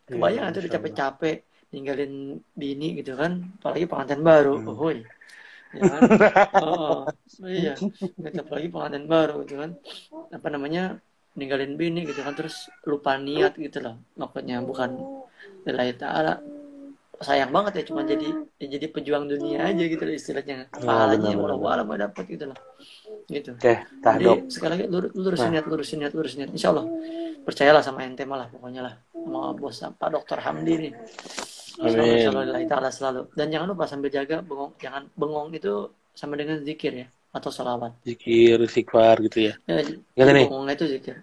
[0.08, 1.36] kebayang Iya, nanti udah capek-capek
[1.74, 2.14] ninggalin
[2.56, 4.54] bini gitu kan apalagi pengantin baru.
[4.56, 4.70] Hmm.
[4.72, 4.92] oh
[5.76, 6.02] ya kan?
[6.66, 6.98] Oh,
[7.44, 7.74] iya.
[8.24, 9.72] Gitu, apalagi pengantin baru gitu kan.
[10.32, 10.84] Apa namanya
[11.36, 14.90] ninggalin bini gitu kan terus lupa niat gitu loh maksudnya bukan
[15.68, 16.34] lillahi ta'ala.
[17.16, 18.28] Sayang banget ya cuma jadi
[18.60, 20.68] ya jadi pejuang dunia aja gitu loh istilahnya.
[20.72, 22.60] Pahalanya benar, walau alam mau dapat gitu loh
[23.32, 23.52] gitu.
[23.56, 25.54] Oke, tah jadi sekali lagi lur- lurusin Nah.
[25.60, 26.52] niat lurusin niat lurusin niat.
[26.54, 26.86] Insya Allah
[27.46, 30.94] percayalah sama ente malah pokoknya lah sama bos Pak Dokter Hamdi nih
[32.72, 35.74] ta'ala selalu dan jangan lupa sambil jaga bengong jangan bengong itu
[36.16, 39.54] sama dengan zikir ya atau salawat Zikir, istighfar gitu ya.
[39.68, 39.84] ya,
[40.16, 40.48] jadi nih?
[40.48, 41.16] bengongnya itu zikir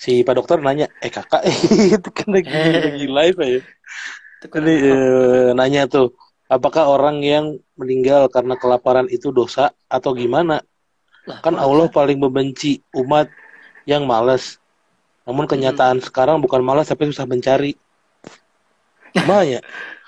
[0.00, 1.44] Si Pak Dokter nanya, eh kakak,
[2.00, 3.48] itu kan lagi, lagi live ya.
[4.40, 6.16] itu kan Ini eh, nanya tuh,
[6.48, 10.64] apakah orang yang meninggal karena kelaparan itu dosa atau gimana?
[11.28, 11.54] lah, Kan.
[11.60, 13.28] Allah paling membenci umat
[13.84, 14.59] yang malas.
[15.30, 17.78] Namun kenyataan sekarang bukan malas tapi susah mencari.
[19.14, 19.60] Gimana ya?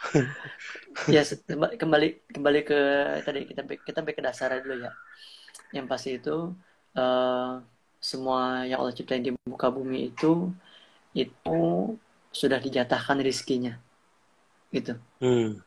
[1.15, 1.23] ya
[1.55, 2.81] kembali kembali ke
[3.25, 4.93] tadi kita kita back ke dasarnya dulu ya
[5.73, 6.53] yang pasti itu
[6.99, 7.51] eh,
[8.03, 10.53] semua yang Allah ciptain di muka bumi itu
[11.17, 11.61] itu
[12.33, 13.79] sudah dijatahkan rizkinya
[14.75, 15.63] gitu Hmm.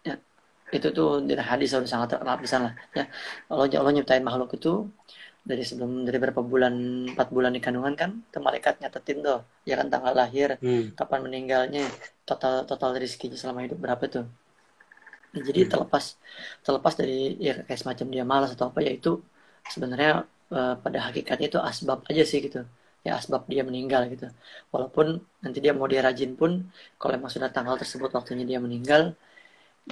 [0.73, 3.05] itu tuh di hadis sudah sangat terkenal pisan lah ya
[3.47, 4.89] Allah Allah nyiptain makhluk itu
[5.49, 6.73] dari sebelum dari berapa bulan
[7.13, 10.89] empat bulan di kandungan kan tuh malaikat nyatetin tuh ya kan tanggal lahir Hmm.
[10.99, 11.81] kapan meninggalnya
[12.27, 14.25] total total rezekinya selama hidup berapa tuh
[15.33, 15.69] Nah, jadi Hmm.
[15.71, 16.05] terlepas
[16.65, 19.09] terlepas dari ya kayak semacam dia malas atau apa ya itu
[19.73, 20.11] sebenarnya
[20.55, 22.59] eh, pada hakikatnya itu asbab aja sih gitu
[23.05, 24.25] ya asbab dia meninggal gitu
[24.73, 25.05] walaupun
[25.43, 26.51] nanti dia mau dia rajin pun
[26.99, 29.01] kalau emang sudah tanggal tersebut waktunya dia meninggal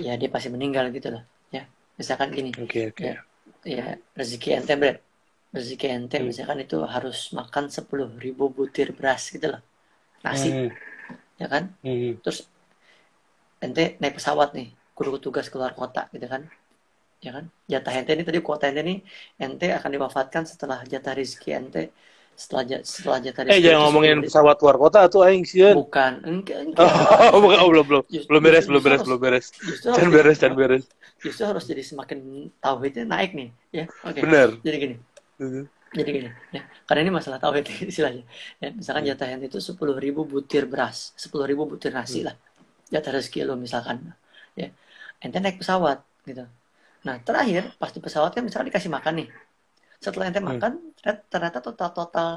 [0.06, 1.24] ya dia pasti meninggal gitu loh
[1.56, 1.64] ya
[2.00, 3.08] misalkan gini Oke, oke.
[3.08, 3.14] ya
[3.78, 3.84] ya
[4.20, 4.92] rezeki ente bre
[5.56, 6.28] rezeki ente Hmm.
[6.30, 9.62] misalkan itu harus makan 10.000 ribu butir beras gitu loh
[10.26, 10.70] nasi Hmm.
[11.42, 12.14] ya kan Hmm.
[12.24, 12.40] terus
[13.66, 16.42] ente naik pesawat nih kudu tugas keluar kota gitu kan
[17.26, 18.96] ya kan jatah ente ini tadi kuota ente ini
[19.40, 21.84] ente akan diwafatkan setelah jatah rezeki ente
[22.36, 25.76] setelah ja- setelah jatah Eh rezeki jangan itu ngomongin pesawat luar kota tuh aing sieun.
[25.80, 26.82] bukan enggak enggak
[27.34, 28.04] Oh, bukan, oh, belum belum.
[28.12, 29.46] Just- Belum beres, belum beres, belum beres.
[29.64, 30.84] justru Jangan beres, jangan beres.
[31.24, 32.20] justru harus jadi semakin
[32.60, 34.50] tauhidnya naik nih ya oke Bener.
[34.66, 34.96] jadi gini
[35.94, 38.24] jadi gini ya karena ini masalah tauhid istilahnya
[38.58, 39.10] ya misalkan Hmm.
[39.14, 42.32] jatah ente itu sepuluh ribu butir beras sepuluh ribu butir nasi Hmm.
[42.32, 42.36] lah
[42.90, 44.02] jatah rezeki lo misalkan
[44.54, 44.70] ya
[45.20, 46.46] ente naik pesawat gitu
[47.04, 49.28] nah terakhir pasti pesawat kan misalkan dikasih makan nih
[50.00, 50.50] setelah ente Hmm.
[50.56, 50.72] makan
[51.30, 52.32] ternyata- total total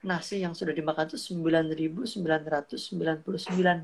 [0.00, 3.78] nasi yang sudah dimakan itu sembilan ribu sembilan ratus sembilan puluh sembilan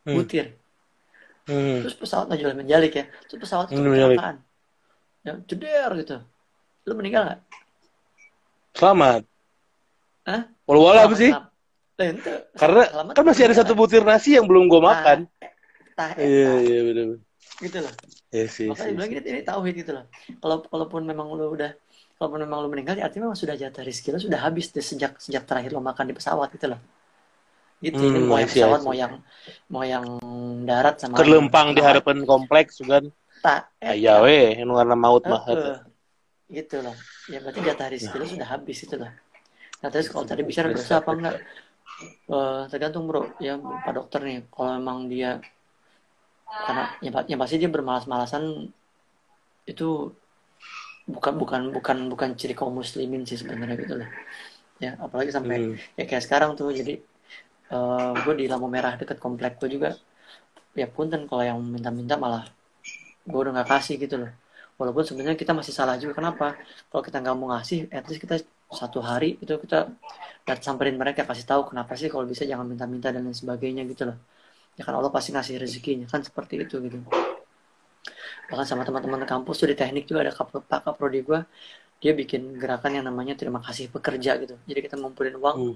[0.00, 0.16] Hmm.
[0.16, 0.46] butir
[1.48, 1.82] Hmm.
[1.82, 4.16] terus pesawat nggak jual menjalik ya terus pesawat itu menjalik.
[4.16, 4.36] kecelakaan
[5.20, 6.16] ya jeder gitu
[6.88, 7.40] lu meninggal nggak
[8.70, 9.22] Selamat.
[10.24, 10.46] Hah?
[10.64, 11.34] Walau alam sih.
[11.34, 11.50] Selamat.
[12.00, 15.18] Lah, ente, Karena selamat kan masih ada satu butir nasi yang belum Nah, makan.
[15.92, 17.08] tah Iya, iya benar.
[17.60, 17.92] gitu loh
[18.32, 18.72] Iya sih.
[18.72, 19.16] makanya sih, bilang sih.
[19.20, 20.04] ini, ini tauhid gitu loh
[20.40, 21.76] kalau kalaupun memang lu udah
[22.16, 25.20] kalaupun memang lu meninggal ya artinya memang sudah jatah rezeki lu sudah habis deh sejak
[25.20, 26.80] sejak terakhir lo makan di pesawat gitu loh
[27.84, 29.12] gitu ini Hmm, mau I yang pesawat mau yang
[29.68, 30.04] mau yang
[30.64, 33.04] darat sama Kerlempang di harapan kompleks kan.
[33.44, 35.40] tak Aya we, nu ngaranna maut mah.
[36.50, 36.96] Gitu loh
[37.30, 39.10] ya berarti jatah rezeki lu sudah habis itu loh
[39.80, 41.36] nah terus kalau tadi bicara dosa apa enggak?
[42.30, 43.22] Eh, tergantung bro.
[43.46, 45.30] Ya pak dokter nih kalau memang dia
[46.66, 48.42] karena yang, pa- yang pasti dia bermalas-malasan
[49.66, 50.12] itu
[51.10, 54.08] bukan bukan bukan bukan ciri kaum muslimin sih sebenarnya gitu loh.
[54.84, 55.76] Ya apalagi sampai Hmm.
[55.98, 56.94] ya kayak sekarang tuh jadi
[57.74, 59.90] eh gue di lampu merah deket komplek gue juga
[60.80, 62.44] ya punten kalau yang minta-minta malah
[63.30, 64.30] gue udah nggak kasih gitu loh
[64.80, 66.46] walaupun sebenarnya kita masih salah juga kenapa?
[66.90, 68.36] Kalau kita nggak mau ngasih at least kita
[68.80, 69.78] satu hari itu kita
[70.46, 74.02] lihat samperin mereka kasih tahu kenapa sih kalau bisa jangan minta-minta dan lain sebagainya gitu
[74.08, 74.16] loh.
[74.78, 76.98] Ya kan Allah pasti ngasih rezekinya kan seperti itu gitu.
[78.50, 81.40] Bahkan sama teman-teman kampus tuh di teknik juga ada kap, pak kaprodi gue
[82.02, 84.54] dia bikin gerakan yang namanya terima kasih pekerja gitu.
[84.70, 85.74] Jadi kita ngumpulin uang Hmm.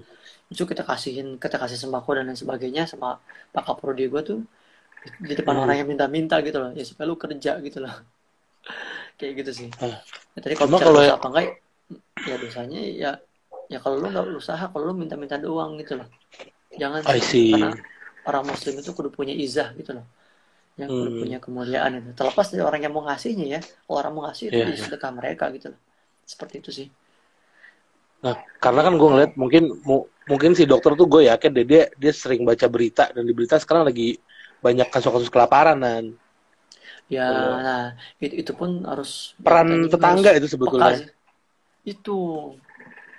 [0.53, 3.19] itu kita kasihin kita kasih sembako dan lain sebagainya sama
[3.55, 4.39] pak kaprodi gue tuh
[5.29, 5.63] di depan Hmm.
[5.65, 6.71] orang yang minta-minta gitu loh.
[6.77, 7.93] Ya supaya lu kerja gitu loh
[9.15, 9.99] kayak gitu sih Ah.
[10.35, 11.45] ya, tadi kalau bicara kalau ya- apa enggak
[12.25, 13.11] ya dosanya ya
[13.65, 16.07] ya kalau lu nggak usaha kalau lu minta-minta doang gitu loh
[16.75, 17.55] jangan I see.
[17.55, 17.71] karena
[18.25, 20.05] orang muslim itu kudu punya izah gitu loh
[20.75, 21.19] yang kudu Hmm.
[21.23, 24.75] punya kemuliaan itu terlepas dari orang yang mau ngasihnya ya orang mau ngasih itu di
[24.75, 24.83] iya.
[24.83, 25.79] sedekah mereka gitu loh
[26.27, 26.87] seperti itu sih
[28.25, 32.13] Nah, karena kan gue ngeliat mungkin mu- mungkin si dokter tuh gue yakin dia dia
[32.15, 34.17] sering baca berita dan di berita sekarang lagi
[34.65, 36.03] banyak kasus-kasus kelaparan dan
[37.05, 37.61] Ya, Oh.
[37.61, 37.83] nah
[38.17, 41.07] itu itu pun harus peran juga tetangga harus itu peka sebetulnya sih.
[41.85, 42.17] Itu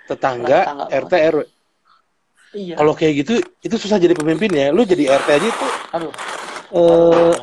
[0.07, 1.39] tetangga tetangga RT RW.
[2.51, 2.75] iya.
[2.75, 4.75] Kalau kayak gitu itu susah jadi pemimpin ya.
[4.75, 6.11] Lu jadi RT aja tuh Aduh,
[6.75, 7.33] eh,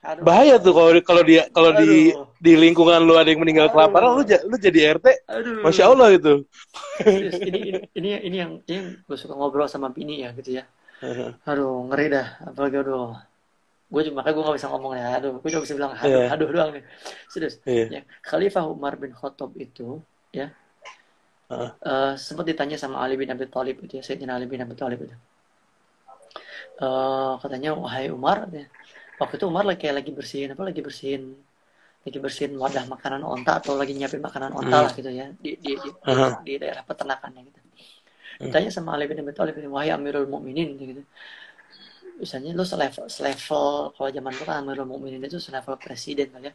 [0.00, 3.76] aduh, bahaya tuh kalau kalau dia kalau di di lingkungan lu ada yang meninggal Aduh.
[3.76, 5.60] kelaparan lu lu jadi RT aduh.
[5.60, 6.06] Masya Allah.
[7.00, 10.56] Serius, ini, ini ini ini yang ini yang gue suka ngobrol sama Bini ya gitu
[10.56, 10.64] ya.
[11.44, 12.26] Aduh, ngeri dah.
[12.48, 13.12] Apalagi aduh.
[13.90, 15.06] Gue cuma makanya gue gak bisa ngomong ya.
[15.18, 16.26] Aduh, gue cuma bisa bilang aduh, Iya.
[16.30, 16.84] aduh doang nih.
[17.26, 17.54] Serius.
[17.66, 17.84] Iya.
[17.90, 19.98] Ya, Khalifah Umar bin Khattab itu
[20.30, 20.46] ya
[21.50, 21.70] Heeh.
[21.82, 25.02] eh, sempat ditanya sama Ali bin Abi Thalib itu ya, Sayyidina Ali bin Abi Thalib
[25.02, 25.16] itu.
[26.80, 28.64] Eh, katanya, wahai Umar, ya,
[29.20, 30.62] waktu itu Umar lagi kayak lagi bersihin apa?
[30.70, 31.22] Lagi bersihin
[32.00, 34.84] lagi bersihin wadah makanan onta atau lagi nyiapin makanan onta Hmm.
[34.88, 36.40] lah gitu ya di di di, di, Aha.
[36.40, 37.60] di daerah peternakannya gitu.
[37.60, 38.48] Hmm.
[38.48, 41.04] Ditanya sama Ali bin Abi Thalib, wahai Amirul Mukminin gitu.
[42.22, 46.54] Misalnya lu selevel selevel kalau zaman itu kan Amirul Mukminin itu selevel presiden kali ya.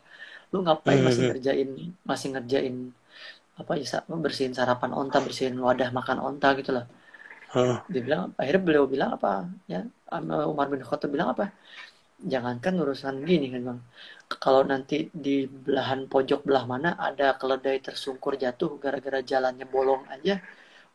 [0.54, 1.30] Lu ngapain masih Hmm.
[1.30, 1.70] ngerjain
[2.10, 2.76] masih ngerjain
[3.62, 3.86] apa ya
[4.26, 6.86] bersihin sarapan onta, bersihin wadah makan onta gitu lah.
[7.54, 7.80] Heeh.
[7.92, 9.32] Dia bilang akhirnya beliau bilang apa
[9.74, 9.80] ya
[10.52, 11.46] Umar bin Khattab bilang apa?
[12.34, 13.80] Jangankan urusan gini kan bang.
[14.44, 20.34] Kalau nanti di belahan pojok belah mana ada keledai tersungkur jatuh gara-gara jalannya bolong aja,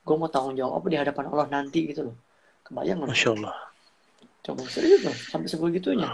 [0.07, 2.17] gue mau tanggung jawab apa di hadapan Allah nanti gitu loh.
[2.67, 3.01] Kebayang?
[3.07, 3.70] Masya Allah.
[4.51, 6.09] Coba serius loh, sampai sebegitunya.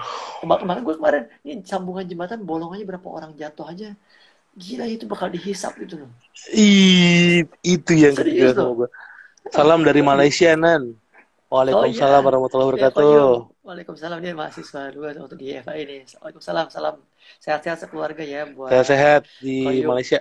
[0.45, 3.89] Kema- Kemarin gue kemarin, ini sambungan jembatan bolong aja berapa orang jatuh aja.
[4.57, 6.11] Gila itu bakal dihisap gitu loh.
[6.53, 8.89] Ih, itu yang kepikiran sama gue.
[9.53, 10.97] Salam dari Malaysia, Nan.
[11.47, 12.27] Waalaikumsalam Oh, iya.
[12.27, 12.97] warahmatullahi Ya, wabarakatuh.
[12.99, 13.27] Koyo.
[13.63, 16.03] Waalaikumsalam dia mahasiswa dua waktu di FA ini.
[16.19, 16.95] Waalaikumsalam, salam
[17.39, 19.87] sehat-sehat sekeluarga ya buat Sehat-sehat di.
[19.87, 20.19] Malaysia.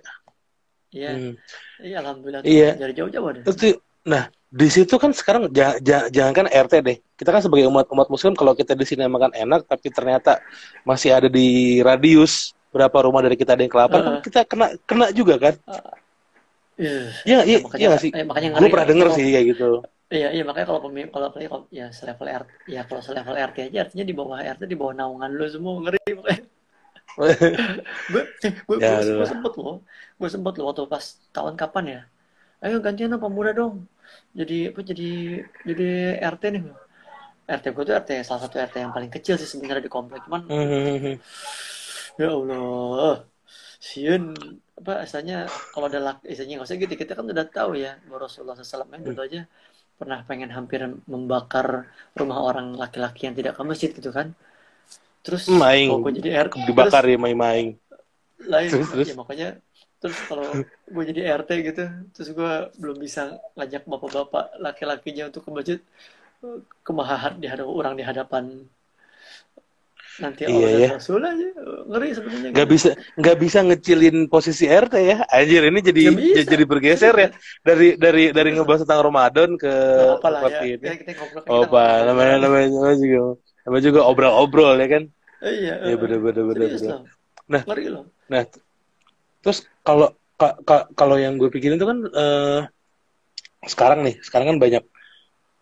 [0.93, 1.33] Iya, Hmm.
[1.81, 2.41] iya alhamdulillah.
[2.45, 2.77] Iya.
[2.79, 3.41] Dari jauh-jauh ada.
[3.43, 6.97] Itu, nah, di situ kan sekarang ja- ja- jangankan RT deh.
[7.17, 10.39] Kita kan sebagai umat umat muslim kalau kita di sini makan enak tapi ternyata
[10.83, 14.23] masih ada di radius berapa rumah dari kita ada yang kelaparan kan Heeh.
[14.23, 15.55] kita kena kena juga kan.
[16.75, 16.99] Iya.
[17.23, 18.11] Iya, iya, makanya, iya nggak sih?
[18.11, 19.69] eh, makanya Gue pernah kalau- denger sih kayak gitu.
[20.05, 23.79] Iya, iya makanya kalau pemimpin kalau kalau ya selevel RT, ya kalau selevel RT aja
[23.89, 26.43] artinya di bawah RT di bawah naungan lu semua ngeri makanya.
[28.11, 28.21] gue
[28.67, 29.23] gue Ya, gue, aduh.
[29.23, 29.75] sempet loh
[30.19, 32.01] gue sempet loh waktu pas tahun kapan ya
[32.59, 33.87] ayo gantian dong pemuda dong
[34.39, 35.05] jadi apa jadi
[35.69, 35.85] jadi
[36.33, 36.63] RT nih
[37.57, 40.41] RT gue tuh RT salah satu RT yang paling kecil sih sebenarnya di komplek cuman
[40.47, 41.15] Hmm.
[42.21, 43.13] ya Allah
[43.89, 44.23] siun
[44.79, 45.35] apa asalnya
[45.73, 48.89] kalau ada laki istilahnya nggak usah gitu kita kan udah tahu ya bahwa Rasulullah SAW
[48.95, 49.39] yang dulu aja
[49.99, 50.79] pernah pengen hampir
[51.13, 51.67] membakar
[52.19, 54.27] rumah orang laki-laki yang tidak ke masjid gitu kan
[55.25, 55.45] terus
[56.03, 57.65] gue jadi RT Dibakar ya main-main.
[58.53, 59.09] lain Terus, terus?
[59.09, 59.45] ya makanya
[60.05, 60.45] terus kalau
[60.85, 65.79] gue jadi RT gitu terus gue belum bisa ngajak bapak-bapak laki-lakinya untuk ke masjid
[66.85, 68.43] kemahahat di hadapan orang di hadapan
[70.15, 70.89] nanti Iya, Allah ya.
[70.95, 71.47] Rasul aja
[71.91, 72.89] ngeri sebenarnya Nggak bisa
[73.19, 75.17] nggak bisa ngecilin posisi RT ya.
[75.27, 76.01] Anjir ini jadi
[76.45, 77.29] jadi bergeser ya
[77.65, 80.87] dari dari dari ngebahas tentang Ramadan ke Nggak apa ya, ini.
[80.87, 82.07] ya kita ngobrol kita apa ngobrol.
[82.07, 83.19] namanya namanya juga
[83.65, 85.03] namanya juga obrol-obrol ya kan?
[85.43, 86.67] Iya eh, bener bener bener.
[86.79, 86.95] bener.
[87.51, 87.61] Nah.
[87.67, 88.41] ngeri loh Nah,
[89.45, 92.59] terus kalau ka- ka- kalau yang gue pikirin itu kan eh,
[93.69, 94.83] sekarang nih, sekarang kan banyak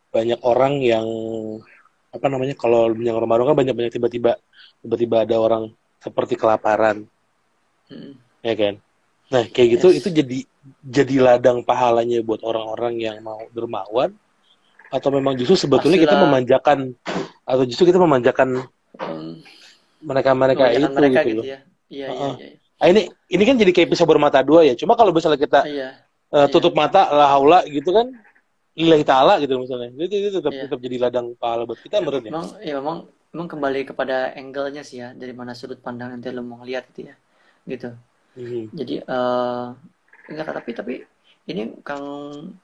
[0.10, 1.08] banyak orang yang
[2.13, 4.39] apa namanya kalau menjelang Ramadan kan banyak banyak tiba-tiba
[4.80, 5.63] tiba-tiba ada orang
[6.00, 7.04] seperti kelaparan,
[7.91, 8.15] Mm.
[8.39, 8.76] ya kan?
[9.28, 9.98] Nah, kayak gitu Yes.
[10.00, 10.38] itu jadi
[10.80, 14.15] jadi ladang pahalanya buat orang-orang yang mau dermawan
[14.88, 16.30] atau memang justru sebetulnya kita Pastilah.
[16.30, 16.80] memanjakan
[17.43, 19.41] atau justru kita memanjakan Um,
[20.06, 21.46] mereka-mereka memuliakan itu mereka gitu gitu loh.
[21.50, 22.34] ya iya iya Heeh.
[22.38, 22.50] iya
[22.84, 24.76] Ah, ini ini kan jadi kayak pisau bermata dua ya.
[24.76, 25.89] Cuma kalau misalnya kita iya
[26.34, 26.52] Iya.
[26.52, 28.12] tutup mata la haula gitu kan
[28.76, 29.88] lillahi taala gitu misalnya.
[29.96, 30.63] Itu, itu tetap Iya.
[30.67, 32.32] tetap jadi ladang pahala buat kita menurut ya.
[32.36, 32.98] Memang, ya memang,
[33.32, 37.08] memang kembali kepada angle-nya sih ya, dari mana sudut pandang nanti lo mau ngeliat gitu
[37.08, 37.15] ya,
[37.69, 37.89] gitu.
[38.36, 38.74] Mhm.
[38.76, 39.65] Jadi, eh
[40.34, 40.93] enggak, tapi tapi
[41.48, 42.04] ini Kang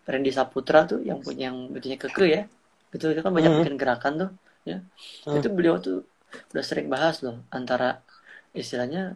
[0.04, 2.44] Randy Saputra tuh yang punya yang betulnya keke ya,
[2.92, 3.60] gitu itu kan banyak Mhm.
[3.64, 4.30] bikin gerakan tuh,
[4.66, 4.78] ya.
[5.30, 5.38] Hmm.
[5.40, 6.04] Itu beliau tuh
[6.52, 8.02] udah sering bahas loh antara
[8.58, 9.14] istilahnya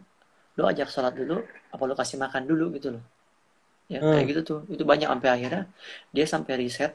[0.58, 1.36] lo ajak sholat dulu,
[1.74, 3.04] apa lo kasih makan dulu gitu loh.
[3.94, 4.12] Ya, Hmm.
[4.12, 4.60] kayak gitu tuh.
[4.74, 5.62] Itu banyak sampai akhirnya
[6.16, 6.92] dia sampai riset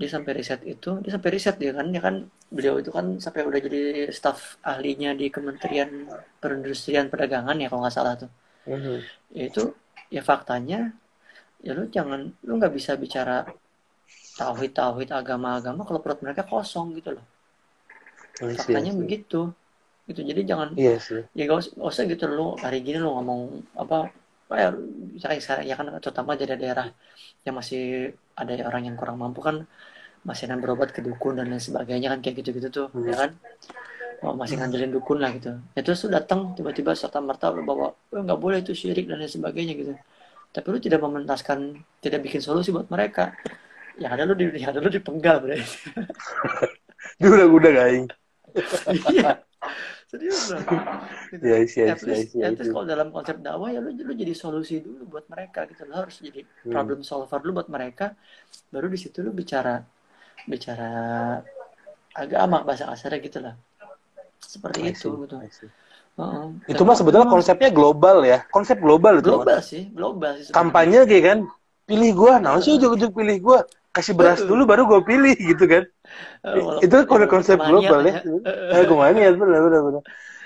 [0.00, 2.14] dia sampai riset itu dia sampai riset dia kan dia kan
[2.56, 3.80] beliau itu kan sampai udah jadi
[4.18, 4.38] staf
[4.72, 5.90] ahlinya di Kementerian
[6.42, 8.30] Perindustrian Perdagangan ya kalau nggak salah tuh
[8.66, 9.10] Mhm.
[9.36, 9.62] ya itu
[10.16, 10.78] ya faktanya
[11.66, 13.36] ya lu jangan lu nggak bisa bicara
[14.40, 17.24] tauhid tauhid agama agama kalau perut mereka kosong gitu loh
[18.42, 19.00] I see, I faktanya see.
[19.00, 19.40] begitu
[20.12, 20.20] gitu.
[20.30, 21.20] Jadi jangan Iya sih.
[21.38, 23.40] ya gak usah, gak gitu lu hari gini lu ngomong
[23.82, 23.96] apa
[24.52, 24.68] ya
[25.22, 26.86] saya sekarang ya kan terutama dari daerah
[27.46, 29.64] yang masih ada orang yang kurang mampu kan
[30.28, 33.08] masih nan berobat ke dukun dan lain sebagainya kan kayak gitu-gitu tuh Hmm.
[33.10, 33.30] ya kan?
[34.22, 35.50] Oh, masih ngandelin dukun lah gitu.
[35.74, 39.30] Itu sudah datang tiba-tiba serta merta lu bawa oh, nggak boleh itu syirik dan lain
[39.30, 39.92] sebagainya gitu.
[40.54, 41.58] Tapi lu tidak mementaskan
[42.04, 43.34] tidak bikin solusi buat mereka.
[43.98, 45.66] Yang ada lu di yang ada lu dipenggal berarti
[47.32, 48.06] udah udah gaing.
[49.12, 49.40] iya
[50.12, 50.60] serius bro
[51.32, 51.46] gitu.
[51.48, 52.58] Ya, yes, at yes, least, yes, at yes.
[52.60, 55.94] least kalau dalam konsep dakwah ya lu, lu jadi solusi dulu buat mereka gitu lo
[56.04, 56.72] harus jadi Hmm.
[56.74, 58.06] problem solver dulu buat mereka
[58.70, 59.82] baru di situ lu bicara
[60.46, 60.90] bicara
[62.12, 63.54] agama bahasa kasarnya gitu lah
[64.42, 65.36] seperti I itu gitu.
[66.12, 66.44] Heeh.
[66.68, 68.38] Itu mah sebetulnya konsepnya global ya.
[68.52, 69.32] Konsep global itu.
[69.32, 70.52] Global sih global sih.
[70.52, 71.38] Kampanye kayak kan.
[71.82, 73.58] Pilih gua, nah sih ujuk-ujuk pilih gua.
[73.92, 74.54] Kasih beras Betul.
[74.54, 75.82] dulu baru gua pilih gitu kan.
[76.42, 78.18] Eh, walaupun- itu konsep konsep global ya.
[78.74, 80.02] Eh, ke mana ya benar benar benar.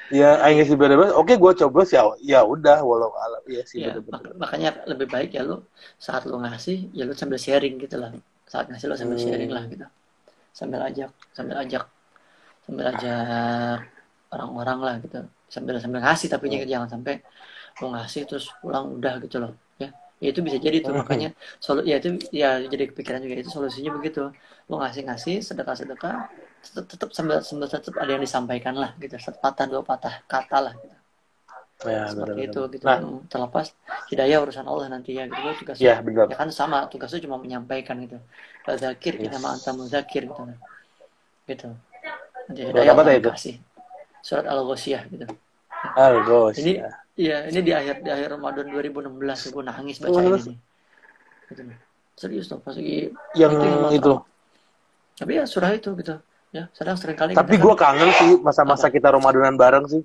[0.06, 1.10] Ya, aing ngasih beras.
[1.18, 2.06] Oke, gua coblos ya.
[2.22, 3.42] Ya udah, walau alam.
[3.50, 4.22] Iya sih Ya, benar benar.
[4.22, 5.56] mak- makanya lebih baik ya lu
[5.98, 8.10] saat lu ngasih ya lu sambil sharing gitu lah.
[8.46, 9.26] Saat ngasih lu sambil Hmm.
[9.26, 9.86] sharing lah gitu.
[10.54, 11.84] Sambil ajak, sambil ajak,
[12.66, 13.78] sambil ajak
[14.34, 15.18] orang-orang lah gitu.
[15.50, 16.66] Sambil sambil ngasih tapi Hmm.
[16.66, 17.14] jangan sampai
[17.82, 19.52] lu ngasih terus pulang udah gitu loh.
[19.82, 19.90] Ya,
[20.22, 21.02] ya itu bisa jadi tuh Hmm.
[21.02, 21.28] makanya
[21.62, 24.30] solu ya itu ya jadi kepikiran juga itu solusinya begitu.
[24.66, 26.14] Lu ngasih-ngasih sedekah-sedekah
[26.66, 29.14] tetap, tetap sambil sambil tetap ada yang disampaikan lah gitu.
[29.22, 30.96] Satu patah dua patah kata lah gitu
[31.86, 33.66] Ya, seperti benar, itu gitu Nah, Hmm, terlepas
[34.10, 36.26] hidayah urusan Allah nanti ya gitu tugas ya benar.
[36.32, 38.16] ya kan sama tugasnya cuma menyampaikan gitu
[38.66, 39.28] Fadzakir Yes.
[39.30, 40.42] inama anta muzakir gitu
[41.46, 41.68] gitu
[42.50, 43.30] nanti hidayah apa itu?
[43.30, 43.54] kasih
[44.24, 45.26] surat al-ghasyiyah gitu
[45.96, 46.58] Algos.
[46.58, 46.88] ini ya.
[47.14, 50.54] iya ini di akhir di akhir Ramadan 2016 gue nangis baca Oh, ini
[51.52, 51.62] gitu
[52.16, 54.12] serius tuh pas lagi Yang itu yang itu.
[55.16, 56.14] Tapi ya surah itu gitu
[56.52, 60.02] ya sedang sering kali Tapi gua kangen sih masa-masa kita Ramadanan bareng sih.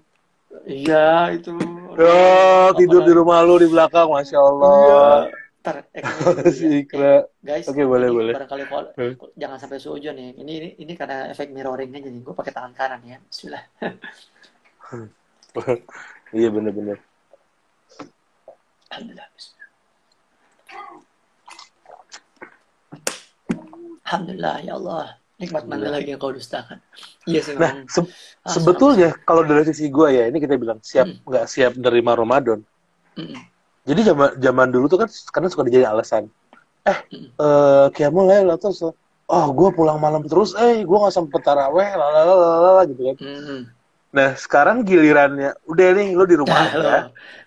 [0.66, 1.52] iya itu
[1.92, 4.72] Ya, tidur di rumah lu di belakang, masya Allah.
[4.72, 5.04] Iya.
[5.62, 7.14] Ntar, eh, ya.
[7.46, 8.34] Guys Oke, boleh, ini boleh.
[8.34, 8.90] barangkali kalau
[9.38, 12.74] jangan sampai sujon nih ini ini ini karena efek mirroring aja nih gue pakai tangan
[12.74, 13.64] kanan ya Bismillah
[16.34, 16.98] Iya bener-bener.
[18.90, 19.61] Alhamdulillah Bismillah.
[24.12, 26.84] Alhamdulillah ya Allah nikmat mana lagi yang kau dustakan
[27.26, 28.12] iya sih Nah, se-
[28.44, 31.24] Ah, sebetulnya kalau dari sisi gue ya, ini kita bilang siap Hmm.
[31.30, 32.60] nggak siap menerima Ramadan.
[33.16, 33.38] Mm-mm.
[33.86, 36.24] Jadi zaman zaman dulu tuh kan karena suka dijadiin alasan.
[36.86, 37.30] Eh, Mm.
[37.38, 38.82] eh kayak mulai lah terus.
[39.32, 40.58] Oh, gue pulang malam terus.
[40.58, 43.18] Eh, gue nggak sempet taraweh, lalala gitu kan.
[43.22, 43.60] Mm-mm.
[44.12, 46.82] Nah, sekarang gilirannya, udah nih lo di rumah lo.
[46.84, 46.98] aja,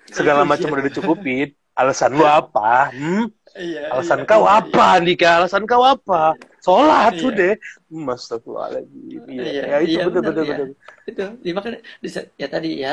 [0.09, 0.49] segala Iya.
[0.55, 1.49] macam udah dicukupin.
[1.75, 2.95] Alasan lu apa?
[2.95, 3.27] Hmm?
[3.59, 5.29] Iya, Alasan iya, kau iya, apa, Andika?
[5.43, 6.39] Alasan kau apa?
[6.65, 7.23] Sholat Iya.
[7.25, 7.53] sudah.
[7.91, 9.21] Hmm, Astagfirullahaladzim.
[9.31, 10.57] Iya, Iya, ya, itu iya, bener, bener, bener, iya.
[10.61, 10.77] bener.
[11.11, 12.91] itu ya makanya bisa- ya tadi ya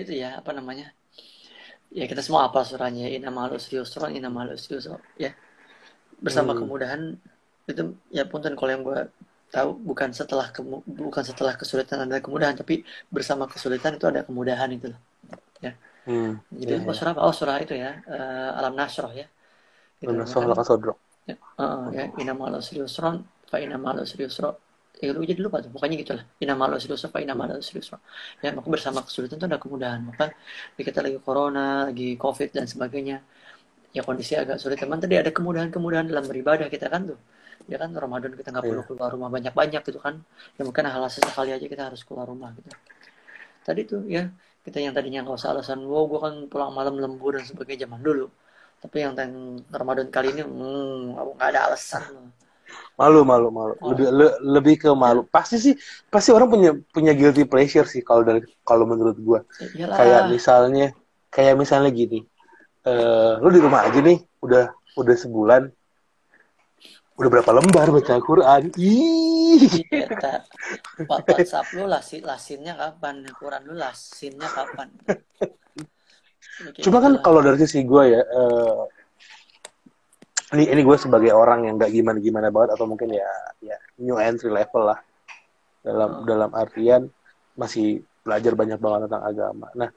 [0.00, 0.86] itu ya apa namanya
[1.98, 5.30] ya kita semua apa surahnya inna usri yusra inna usri yusra ya
[6.24, 6.60] bersama Hmm.
[6.60, 7.02] kemudahan
[7.70, 7.82] itu
[8.14, 9.00] ya punten kalau yang gue
[9.54, 12.82] tahu bukan setelah kemu- bukan setelah kesulitan ada kemudahan tapi
[13.14, 15.00] bersama kesulitan itu ada kemudahan itu loh
[16.06, 16.38] Hmm.
[16.60, 16.98] jadi Iya, oh iya.
[16.98, 19.26] surah apa oh surah itu ya eh, alam nasroh ya
[20.00, 20.26] gitu Bener,
[21.28, 21.92] ya kasodro.
[21.96, 22.78] ya, ya inna usri
[23.50, 23.56] fa
[24.04, 24.50] usri yusra
[25.02, 26.24] ya lu jadi lupa tuh pokoknya gitulah.
[26.42, 27.20] Inna usri yusra fa
[27.62, 27.98] usri yusra
[28.44, 30.00] ya maka bersama kesulitan itu ada kemudahan.
[30.10, 30.24] Maka
[30.88, 33.16] kita lagi corona lagi covid dan sebagainya.
[33.96, 34.78] Ya kondisi agak sulit.
[34.82, 37.18] Teman tadi ada kemudahan-kemudahan dalam beribadah kita kan tuh.
[37.72, 38.88] Ya kan Ramadan kita nggak perlu Iya.
[38.88, 40.14] keluar rumah banyak-banyak gitu kan.
[40.56, 42.68] Ya mungkin hal sesekali aja kita harus keluar rumah gitu.
[43.66, 44.22] Tadi tuh ya
[44.66, 48.00] kita yang tadinya nggak usah alasan wow gue kan pulang malam lembur dan sebagainya zaman
[48.02, 48.26] dulu
[48.80, 52.32] tapi yang tentang Ramadan kali ini hmm, nggak ada alasan.
[52.96, 53.74] Malu, malu, malu.
[53.78, 53.92] Oh.
[53.92, 55.28] Lebih, le- lebih ke malu.
[55.28, 55.74] Pasti sih,
[56.08, 59.40] pasti orang punya punya guilty pleasure sih kalau dari kalau menurut gua.
[59.60, 60.86] Ya, iyalah Kayak misalnya,
[61.28, 62.24] kayak misalnya gini.
[62.86, 65.62] Eh, lu di rumah aja nih, udah udah sebulan.
[67.16, 68.62] Udah berapa lembar baca Al-Quran?
[68.76, 69.88] Ih.
[71.08, 73.24] Pak WhatsApp lu lasin, lasinnya kapan?
[73.36, 74.88] Quran lu lasinnya kapan?
[76.80, 78.80] Cuma kan kalau dari sisi gue ya, eh,
[80.56, 83.28] ini ini gue sebagai orang yang gak gimana gimana banget atau mungkin ya
[83.60, 84.98] ya new entry level lah
[85.82, 86.24] dalam Hmm.
[86.24, 87.10] dalam artian
[87.58, 89.66] masih belajar banyak banget tentang agama.
[89.74, 89.88] Nah,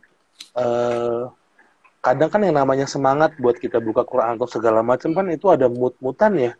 [0.57, 1.21] eh,
[1.99, 5.67] kadang kan yang namanya semangat buat kita buka Quran atau segala macam kan itu ada
[5.67, 6.51] mood-moodan ya.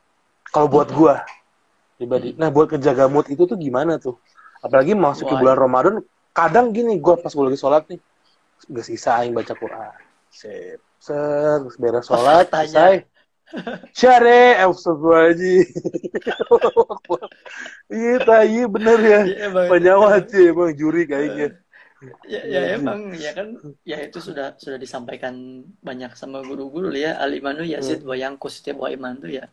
[0.50, 1.14] Kalau buat gue
[2.00, 2.34] pribadi.
[2.40, 4.18] Nah, buat kejaga mood itu tuh gimana tuh?
[4.60, 5.96] Apalagi masuk ke bulan Ramadan,
[6.34, 8.00] kadang gini gue pas gue lagi sholat nih,
[8.68, 9.94] gak sisa aing baca Quran.
[10.30, 12.68] Sip, terus beres sholat, Tanya.
[12.68, 12.96] selesai.
[13.98, 15.66] Syare, astagfirullahaladzim.
[17.90, 19.22] Iya, tayi bener ya.
[19.26, 21.58] Iya, Penyawa sih, emang juri kayaknya.
[22.30, 27.60] ya, ya emang ya kan ya itu sudah sudah disampaikan banyak sama guru-guru ya alimanu
[27.68, 28.08] yazid hmm.
[28.08, 29.52] wa yangkus setiap wa iman tuh ya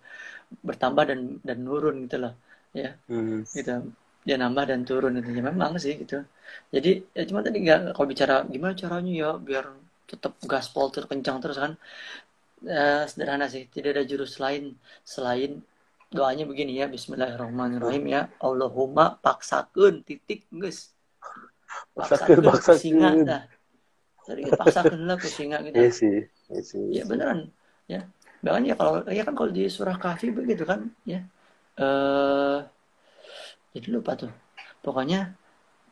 [0.62, 2.38] bertambah dan dan nurun gitu loh
[2.70, 3.50] ya hmm.
[3.50, 3.90] gitu
[4.26, 6.26] dia nambah dan turun itu ya memang sih gitu.
[6.74, 9.70] Jadi ya cuma tadi nggak kalau bicara gimana caranya ya biar
[10.10, 11.78] tetap gaspol terkencang terus kan.
[12.66, 14.74] Ya, sederhana sih tidak ada jurus lain
[15.06, 15.62] selain
[16.10, 18.26] doanya begini ya Bismillahirrahmanirrahim ya.
[18.42, 20.90] Allahumma paksakan titik guys
[21.94, 23.42] paksakan paksakan singa dah.
[24.26, 25.76] Jadi paksakan lah ke singa gitu.
[25.78, 26.16] Iya sih
[26.50, 27.52] iya sih ya beneran
[27.86, 28.02] ya.
[28.42, 31.22] Bahkan ya kalau ya kan kalau di surah kafi begitu kan ya.
[31.78, 32.58] Eh
[33.76, 34.32] jadi lupa tuh.
[34.80, 35.36] Pokoknya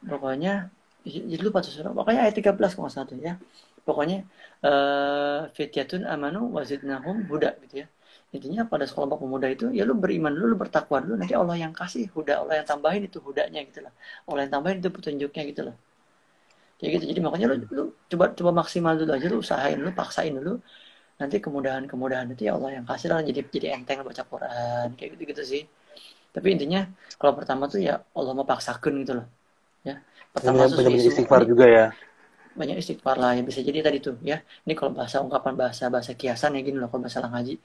[0.05, 0.72] pokoknya
[1.05, 3.37] jadi lupa tuh surah pokoknya ayat 13 kalau satu ya.
[3.85, 4.24] Pokoknya
[4.64, 7.87] uh, fityatun amanu wazidnahum huda gitu ya.
[8.32, 11.70] Intinya pada sekolah pemuda itu ya lu beriman dulu lu bertakwa dulu nanti Allah yang
[11.76, 13.93] kasih huda Allah yang tambahin itu hudanya gitu lah.
[14.24, 15.76] Allah yang tambahin itu petunjuknya gitu lah.
[16.80, 17.05] Kayak gitu.
[17.12, 20.59] Jadi makanya lu, lu coba coba maksimal dulu aja lu usahain lu paksain dulu.
[21.20, 25.11] Nanti kemudahan kemudahan itu ya Allah yang kasih lah jadi jadi enteng baca Quran kayak
[25.14, 25.62] gitu gitu sih
[26.35, 29.26] tapi intinya kalau pertama tuh ya Allah mau paksakan gitu loh.
[29.87, 30.03] Ya
[30.35, 31.87] pertama tuh banyak istighfar juga ya.
[32.59, 34.43] Banyak istighfar lah ya bisa jadi tadi tuh ya.
[34.66, 37.62] Ini kalau bahasa ungkapan bahasa bahasa kiasan ya gini loh kalau masalah ngaji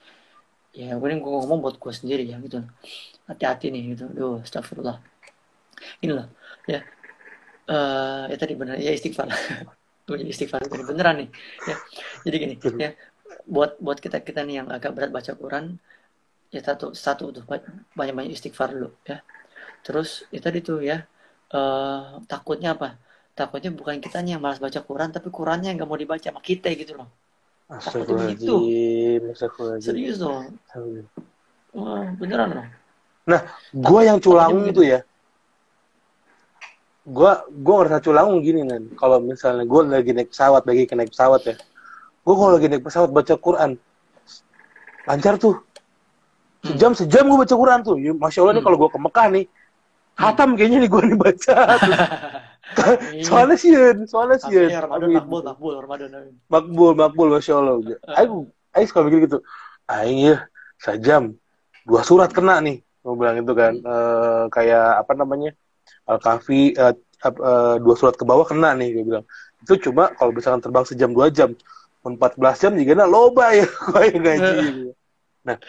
[0.69, 2.61] ya gue gue ngomong buat gue sendiri ya gitu.
[3.25, 4.05] Hati-hati nih gitu.
[4.13, 5.01] Duh, astagfirullah.
[6.05, 6.29] Ini loh
[6.69, 6.85] ya.
[7.69, 9.29] Uh, ya tadi benar ya istighfar
[10.09, 11.29] jadi istighfar ini beneran nih
[11.65, 11.75] ya.
[12.25, 12.93] Jadi gini ya
[13.49, 15.77] buat buat kita kita nih yang agak berat baca Quran
[16.49, 19.21] ya satu satu tuh banyak banyak istighfar dulu ya
[19.85, 21.05] terus itu tadi tuh ya
[21.53, 22.97] uh, takutnya apa
[23.37, 26.41] takutnya bukan kita nih yang malas baca Quran tapi Qurannya yang nggak mau dibaca sama
[26.41, 27.09] kita gitu loh
[27.69, 28.49] Astagfirullahaladzim.
[29.93, 30.57] Serius dong.
[31.77, 32.69] Wah, beneran dong.
[33.29, 35.05] Nah, gue yang culangung tuh ya.
[37.05, 38.89] Gue gue ngerasa culangung gini kan.
[38.97, 41.55] Kalau misalnya gue lagi naik pesawat, lagi naik pesawat ya.
[42.25, 43.77] Gue kalau lagi naik pesawat baca Quran,
[45.05, 45.61] lancar tuh.
[46.59, 47.95] Sejam sejam gue baca Quran tuh.
[47.95, 48.57] Ya, Masya Allah hmm.
[48.59, 49.45] nih kalau gue ke Mekah nih,
[50.19, 51.55] hatam kayaknya nih gue nih baca.
[52.69, 53.25] Iya.
[53.25, 53.73] soalnya sih
[54.05, 57.81] soalnya sih Ramadan makbul makbul Ramadan makbul makbul masya Allah.
[58.13, 59.41] Aku aku suka mikir gitu.
[59.89, 60.45] Aing ya
[60.77, 61.33] sejam.
[61.81, 63.73] Dua surat kena nih mau bilang itu kan.
[63.81, 65.49] Uh, kayak apa namanya?
[66.05, 66.93] Al kafi uh,
[67.25, 69.25] uh, dua surat ke bawah kena nih dia bilang.
[69.65, 71.57] Itu cuma kalau misalkan terbang sejam dua jam.
[71.99, 74.91] 14 jam juga nah loba ya kayak gaji gitu.
[75.43, 75.59] nah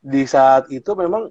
[0.00, 1.28] di saat itu memang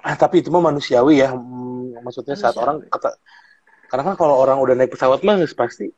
[0.00, 3.18] ah, tapi itu mah manusiawi ya hmm, maksudnya saat orang kata
[3.90, 5.90] karena kan kalau orang udah naik pesawat mah pasti,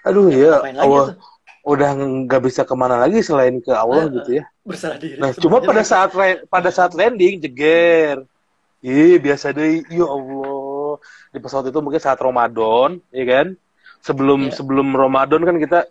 [0.00, 1.20] aduh ya, ya Allah
[1.60, 1.90] udah
[2.24, 4.44] nggak bisa ke mana lagi selain ke Allah uh, gitu ya.
[4.64, 5.20] Berserah diri.
[5.20, 6.16] Nah cuma pada saat
[6.48, 8.24] pada saat landing jeger,
[8.80, 10.96] ih biasa deh, ya Allah
[11.36, 13.46] di pesawat itu mungkin saat Ramadan, ya kan?
[14.00, 14.54] Sebelum yeah.
[14.56, 15.84] sebelum Ramadan kan kita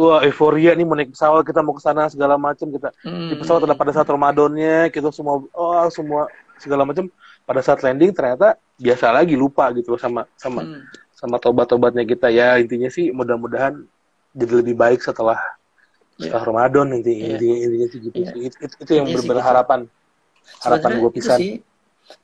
[0.00, 3.28] wah euforia nih mau naik pesawat kita mau ke sana segala macam kita hmm.
[3.28, 7.12] di pesawat ada pada saat Ramadannya kita semua oh semua segala macam
[7.44, 10.88] pada saat landing ternyata biasa lagi lupa gitu sama sama hmm.
[11.12, 13.84] sama tobat-tobatnya kita ya intinya sih mudah-mudahan
[14.32, 15.36] jadi lebih baik setelah
[16.16, 16.32] yeah.
[16.32, 17.36] setelah Ramadan inti yeah.
[17.36, 18.32] intinya intinya sih gitu yeah.
[18.40, 19.80] itu, itu, itu yang benar harapan
[20.64, 21.38] harapan gue pisan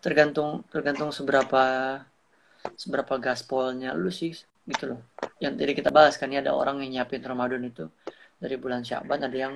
[0.01, 1.65] tergantung tergantung seberapa
[2.75, 4.33] seberapa gaspolnya lu sih
[4.65, 5.01] gitu loh
[5.43, 7.85] yang tadi kita bahas kan ya ada orang yang nyiapin Ramadan itu
[8.41, 9.55] dari bulan Syaban ada yang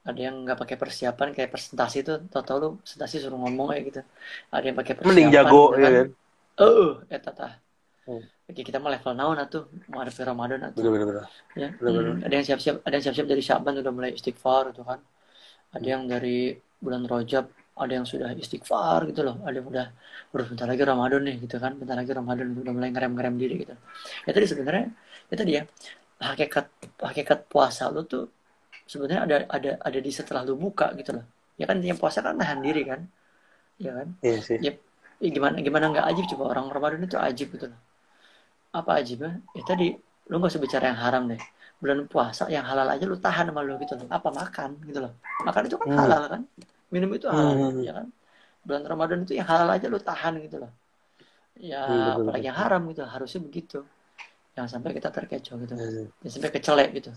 [0.00, 3.82] ada yang nggak pakai persiapan kayak presentasi itu tau tau lu presentasi suruh ngomong kayak
[3.92, 4.00] gitu.
[4.48, 5.80] Ada yang pakai persiapan mending jago kan.
[5.80, 6.08] ya kan?
[6.60, 7.48] Oh ya tata.
[8.08, 8.22] Hmm.
[8.48, 10.82] Oke, kita mau level naon atuh mau ada Ramadan atuh.
[10.82, 11.16] Bener, bener,
[11.52, 12.04] ya bener, bener.
[12.16, 15.00] Hmm, ada yang siap-siap ada yang siap-siap dari Syaban udah mulai istighfar gitu kan.
[15.76, 17.44] Ada yang dari bulan Rojab
[17.80, 19.36] ada yang sudah istighfar gitu loh.
[19.44, 19.86] Ada yang udah
[20.32, 21.72] udah bentar lagi Ramadan nih gitu kan.
[21.76, 23.74] Bentar lagi Ramadan udah mulai ngerem-ngerem diri gitu.
[24.24, 24.88] Ya tadi sebenarnya
[25.36, 25.62] tadi ya
[26.20, 26.66] hakikat
[27.00, 28.28] hakikat puasa lu tuh
[28.84, 31.24] sebenarnya ada ada ada di setelah lu buka gitu loh.
[31.54, 33.06] Ya kan yang puasa kan nahan diri kan?
[33.78, 34.08] Ya kan?
[34.20, 34.58] Iya sih.
[34.58, 34.72] Ya,
[35.22, 36.24] ya gimana gimana nggak ajib?
[36.34, 37.80] Coba orang Ramadan itu ajib gitu loh.
[38.74, 39.38] Apa ajibnya?
[39.54, 39.94] Ya tadi
[40.30, 41.40] lu gak usah bicara yang haram deh.
[41.80, 44.06] Bulan puasa yang halal aja lu tahan sama lu gitu loh.
[44.10, 45.12] Apa makan gitu loh.
[45.46, 45.98] Makan itu kan hmm.
[45.98, 46.42] halal kan?
[46.90, 47.82] Minum itu halal hmm.
[47.86, 48.06] ya kan?
[48.66, 50.72] Bulan Ramadan itu yang halal aja lu tahan gitu loh.
[51.60, 53.02] Ya hmm, apalagi yang haram gitu.
[53.06, 53.80] Harusnya begitu
[54.54, 55.74] jangan sampai kita terkecoh gitu.
[55.74, 56.06] Hmm.
[56.22, 57.10] jangan sampai kecelek gitu.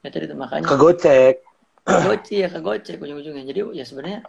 [0.00, 1.34] Ya tadi itu makanya kegocek.
[1.84, 3.44] Kegocek ya kegocek ujung-ujungnya.
[3.50, 4.20] Jadi ya sebenarnya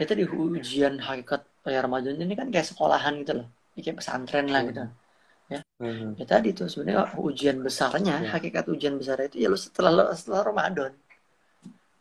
[0.00, 3.46] ya tadi ujian hakikat ya Ramadan ini kan kayak sekolahan gitu loh.
[3.80, 4.82] Kayak pesantren lah gitu.
[5.50, 5.60] Ya.
[5.82, 6.14] Hmm.
[6.14, 8.30] ya tadi tuh sebenarnya ujian besarnya hmm.
[8.30, 10.94] hakikat ujian besar itu ya lu setelah setelah Ramadan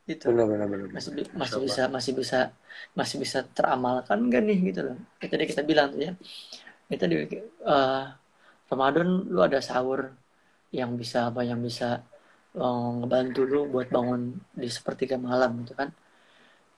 [0.09, 2.39] itu benar, benar, benar, masih masih bisa masih bisa
[2.97, 4.97] masih bisa teramalkan kan nih gitu loh?
[5.21, 6.11] Ya, tadi kita bilang tuh ya.
[6.89, 7.15] Itu tadi
[7.61, 8.05] uh,
[8.69, 10.13] Ramadan lu ada sahur
[10.69, 12.05] yang bisa apa yang bisa
[12.55, 15.89] uh, ngebantu lu buat bangun di sepertiga malam gitu kan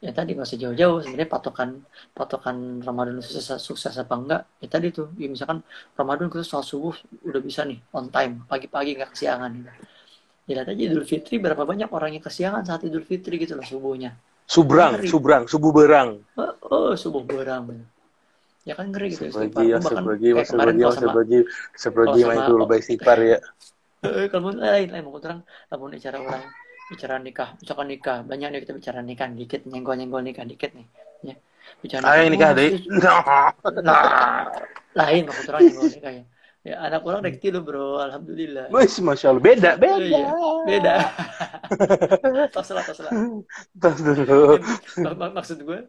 [0.01, 1.69] ya tadi masih jauh-jauh sebenarnya patokan
[2.17, 5.61] patokan Ramadan sukses, sukses apa enggak ya tadi tuh ya misalkan
[5.93, 9.71] Ramadan kita soal subuh udah bisa nih on time pagi-pagi nggak kesiangan gitu.
[10.49, 14.17] Lihat aja Idul Fitri berapa banyak orang yang kesiangan saat Idul Fitri gitu loh subuhnya.
[14.49, 15.07] Subrang, Ngeri.
[15.07, 16.19] subrang, subuh berang.
[16.35, 17.87] Oh, oh subuh berang.
[18.67, 19.23] Ya kan ngeri gitu.
[19.27, 20.77] Sebagai, ya, Bahkan sebagai, kayak sebagai
[22.01, 23.39] kalau main dulu baik istighfar ya.
[24.01, 25.39] Eh, kalau mau lain lain mau terang
[25.69, 26.43] mau bicara orang
[26.89, 30.87] bicara nikah misalkan nikah banyak nih kita bicara nikah dikit nyenggol nyenggol nikah dikit nih
[31.29, 31.35] ya
[31.85, 32.71] bicara Ayo nikah oh, deh.
[32.73, 32.89] sis-
[33.85, 34.01] nah
[34.97, 36.23] lain mau terang nyenggol nikah ya
[36.61, 37.99] ya anak orang rekti lo bro.
[38.01, 38.69] Alhamdulillah.
[38.69, 40.01] Wih, masya Allah, beda, beda.
[40.01, 40.25] Iya,
[40.67, 40.95] beda.
[42.55, 43.11] Tos lah tos lah.
[43.81, 44.59] Tas dulu.
[45.01, 45.79] Mak- mak- maksud gue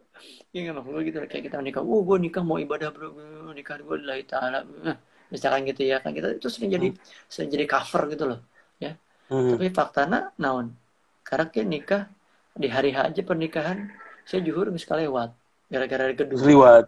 [0.53, 3.13] ya nggak maksud gue gitu kayak kita nikah oh gue nikah mau ibadah bro.
[3.53, 4.65] Nikah gue lillahi ta'ala.
[4.65, 4.97] Nah,
[5.29, 6.87] misalkan gitu ya kan kita itu sering jadi
[7.29, 8.41] sering jadi cover gitu loh
[9.31, 9.55] Hmm.
[9.55, 10.75] tapi faktana naon?
[11.23, 12.03] Karena kan nikah
[12.53, 13.89] di hari aja pernikahan
[14.29, 15.33] saya juhur nggak sekali lewat
[15.71, 16.85] gara-gara gedung Seliwat.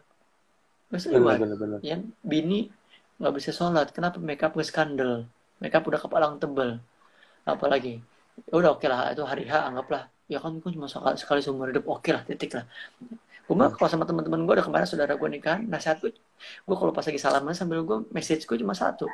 [0.94, 1.80] nggak Bener, lewat bener, bener.
[1.82, 2.70] yang bini
[3.20, 3.91] nggak bisa sholat.
[3.95, 4.18] Kenapa?
[4.20, 5.26] Makeup nggak skandal.
[5.63, 6.80] Makeup udah kepalang tebel
[7.47, 8.01] apalagi?
[8.51, 10.11] Ya udah oke lah itu hari H anggaplah.
[10.28, 11.86] Ya kan gue cuma sekali, sekali seumur hidup.
[11.88, 12.66] Oke lah titik lah.
[13.45, 16.11] Gue mah kalau sama teman-teman gue ada kemarin saudara gue nikahan nasihat gue
[16.66, 19.05] gue kalau pas lagi salaman sambil gue message gue cuma satu.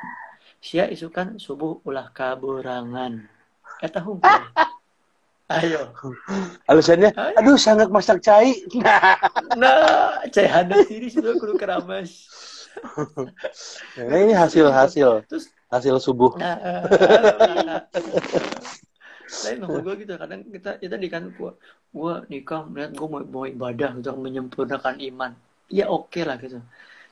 [0.58, 3.28] Sia isukan subuh ulah kaburangan.
[3.78, 4.24] Kata hukum
[5.52, 5.92] ayo.
[6.64, 7.36] Alasannya, Ayo.
[7.36, 8.56] aduh sangat masak cai.
[9.60, 12.24] nah cai hana siri sudah kudu keramas
[13.96, 15.24] Nah, ini hasil hasil.
[15.28, 15.52] Terus?
[15.68, 16.36] Hasil subuh.
[16.36, 16.56] Nah,
[19.32, 21.56] lain maksud gue gitu kadang kita kita di kan gua
[21.88, 25.32] gua nikah melihat gua mau, mau ibadah gitu menyempurnakan iman.
[25.72, 26.60] Ya oke lah gitu.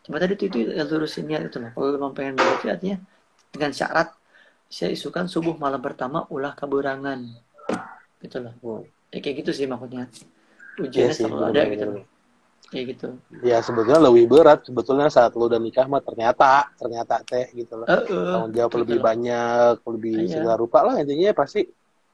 [0.05, 1.73] Cuma tadi itu itu yang lurusin niat itu loh.
[1.73, 2.99] Kalau memang pengen berarti artinya
[3.49, 4.13] dengan syarat
[4.69, 7.25] saya isukan subuh malam pertama ulah kaburangan
[8.21, 10.07] gitu loh ya, kayak gitu sih maksudnya.
[10.79, 12.10] Ujiannya sih, selalu ada gitu loh
[12.69, 13.09] kayak gitu
[13.41, 17.87] Ya sebetulnya lebih berat sebetulnya saat lu udah nikah mah ternyata ternyata teh gitu loh.
[17.89, 19.05] Eh, Tanggung jawab gitu lebih loh.
[19.09, 20.33] banyak, lebih Iya.
[20.37, 21.65] segala rupa lah intinya pasti.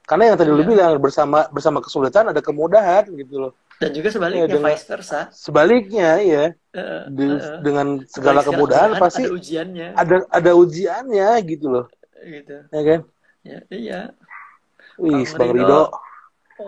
[0.06, 0.70] Karena yang tadi lu Iya.
[0.70, 3.52] bilang bersama bersama kesulitan ada kemudahan gitu loh.
[3.76, 6.44] dan juga sebaliknya Iya, dengan- vice versa Sebaliknya ya
[7.12, 7.60] di- eh, eh.
[7.60, 11.84] dengan segala kemudahan pasti ada ujiannya ada ada ujiannya gitu loh,
[12.24, 13.00] gitu ya kan?
[13.44, 14.00] ya iya
[14.96, 15.82] Wih, Bang Bang Ridho.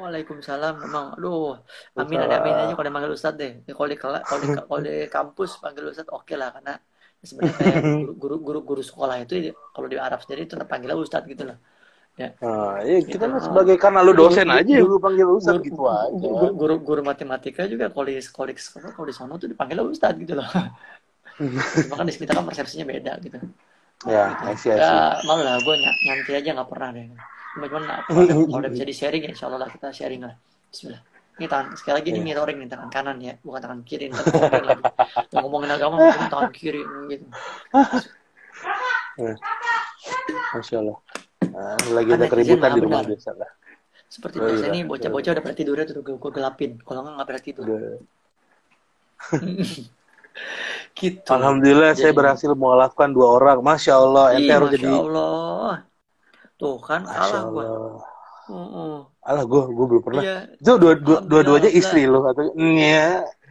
[0.02, 0.74] Waalaikumsalam.
[0.84, 1.56] Memang aduh
[2.00, 3.52] amin ada amin aja kalau dipanggil Ustadz deh.
[3.68, 6.72] Ya, kalau di kalau di, kalau di kampus panggil Ustadz oke lah karena
[7.30, 9.34] sebenarnya kayak guru, guru guru guru sekolah itu
[9.74, 11.58] kalau di Arab sendiri itu panggilnya Ustadz gitu loh
[12.42, 13.26] Nah, ya kita Gitu.
[13.32, 16.28] mah sebagai karena lu dosen Guru- aja guru- lu panggil Ustaz guru, gitu aja.
[16.38, 18.54] guru, guru, guru matematika juga kalau di kalau di
[18.94, 20.46] kalau di sono tuh dipanggilnya Ustadz gitu loh.
[21.82, 23.38] Cuma kan di kita kan persepsinya beda gitu.
[24.06, 24.70] Ya, see.
[24.78, 24.90] ya
[25.26, 27.06] malu lah gue ny nyantai aja nggak pernah deh
[27.58, 30.34] nah, kalau udah, bisa di sharing ya insya Allah lah kita sharing lah
[30.70, 31.02] Bismillah
[31.38, 32.26] ini tangan sekali lagi ini Iya.
[32.26, 34.82] mirroring nih tangan kanan ya bukan tangan kiri tangan kiri lagi.
[35.32, 37.24] yang ngomongin agama ngomongin tangan kiri gitu
[40.54, 40.98] Masya Allah.
[41.48, 43.50] Nah, lagi ada Ada keributan di ah, rumah biasa lah.
[44.08, 44.72] seperti Oh, biasa iya.
[44.72, 47.66] nih bocah-bocah udah pada tidurnya tuh gue, gelapin kalau nggak nggak pada tidur
[50.98, 53.58] gitu Alhamdulillah saya Jadi- berhasil mengalahkan dua orang.
[53.60, 55.72] Masya Allah, ente harus Masya jadi Allah
[56.58, 58.02] tuh kan kalah gue Allah.
[58.48, 58.96] Heeh.
[59.28, 60.22] Alah, gue gue belum pernah.
[60.24, 61.80] iya Itu dua, dua, dua-duanya Alhamdulillah.
[61.80, 63.08] istri lo atau Iya.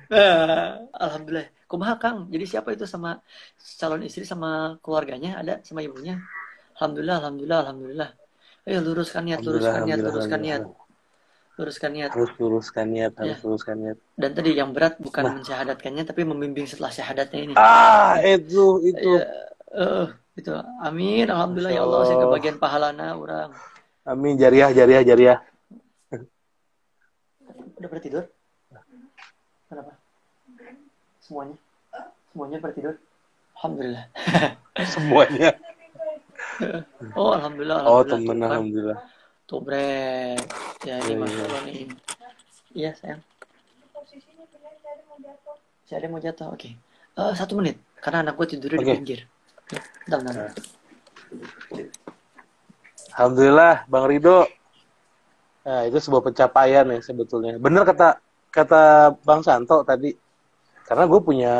[0.10, 1.47] Eh, Alhamdulillah.
[1.68, 2.18] Kumaha Kang?
[2.32, 3.20] Jadi siapa itu sama
[3.78, 6.16] calon istri sama keluarganya ada sama ibunya?
[6.80, 8.10] Alhamdulillah, alhamdulillah, alhamdulillah.
[8.68, 10.62] Ayo luruskan niat, luruskan niat, luruskan niat,
[11.60, 12.12] luruskan niat.
[12.16, 13.45] Harus luruskan niat, harus Ya.
[13.45, 13.97] luruskan niat.
[14.18, 15.34] Dan tadi yang berat bukan Nah.
[15.39, 17.53] mensyahadatkannya tapi membimbing setelah syahadatnya ini.
[17.60, 19.12] Ah, itu itu.
[19.14, 19.24] Iya,
[19.78, 20.08] eh,
[20.38, 20.54] itu.
[20.80, 21.26] Amin.
[21.28, 23.50] Alhamdulillah ya Allah, saya kebagian pahalana orang.
[24.08, 25.38] Amin jariah jariah jariah.
[27.78, 28.24] Udah pada tidur?
[29.68, 29.92] Kenapa?
[31.22, 31.58] Semuanya?
[32.32, 32.96] Semuanya pada tidur?
[33.60, 34.06] Alhamdulillah.
[34.96, 35.50] Semuanya.
[37.14, 38.10] Oh, alhamdulillah, Oh, alhamdulillah.
[38.10, 38.50] temen Tuh kan.
[38.50, 39.00] alhamdulillah.
[39.48, 40.42] Tuh brek.
[40.84, 41.46] Ya ini Iya, masya iya.
[41.46, 41.80] Allah nih.
[42.74, 43.22] Iya sayang.
[43.94, 44.74] posisinya benar
[45.06, 46.48] mau jatuh Si ada mau jatuh.
[46.50, 46.70] Oke.
[47.18, 47.78] Eh, satu menit.
[47.98, 48.94] Karena anak gue tidurnya di Oke.
[49.02, 49.20] pinggir.
[49.68, 50.34] Bentar, bentar.
[50.36, 50.53] Nah.
[53.18, 54.47] Alhamdulillah, Bang Rido.
[55.68, 57.59] Nah, itu sebuah pencapaian ya sebetulnya.
[57.59, 60.15] Bener kata kata Bang Santo tadi.
[60.88, 61.55] Karena gue punya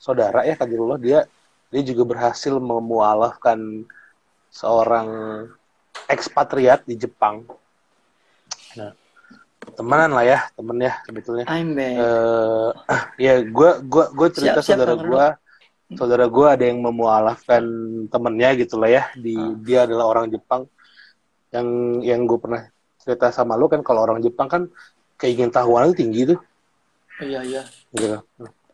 [0.00, 1.28] saudara ya Kadirullah, dia
[1.68, 3.84] dia juga berhasil memualafkan
[4.48, 5.08] seorang
[6.08, 7.44] ekspatriat di Jepang.
[8.80, 8.96] Nah,
[9.76, 11.44] temenan lah ya, temen ya sebetulnya.
[11.52, 11.94] I'm back.
[12.00, 12.70] Eh,
[13.28, 15.26] ya gue gua gua cerita Siap, siap, saudara gue
[15.94, 17.62] saudara gue ada yang memualafkan
[18.10, 19.54] temennya gitu lah ya di Ah.
[19.62, 20.66] dia adalah orang Jepang.
[21.54, 21.66] Yang
[22.02, 22.62] yang gue pernah
[22.98, 24.62] cerita sama lu kan kalau orang Jepang kan
[25.14, 26.40] keingin tahuan tinggi tuh.
[27.22, 27.62] Iya iya.
[27.94, 28.18] Gitu.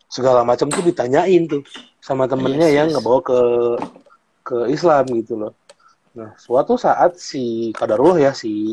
[0.08, 1.60] Segala macam tuh ditanyain tuh
[2.00, 2.94] sama temennya Yes, yang yes.
[2.96, 3.38] ngebawa ke
[4.42, 5.52] ke Islam gitu loh.
[6.16, 8.72] Nah suatu saat si kadarullah ya si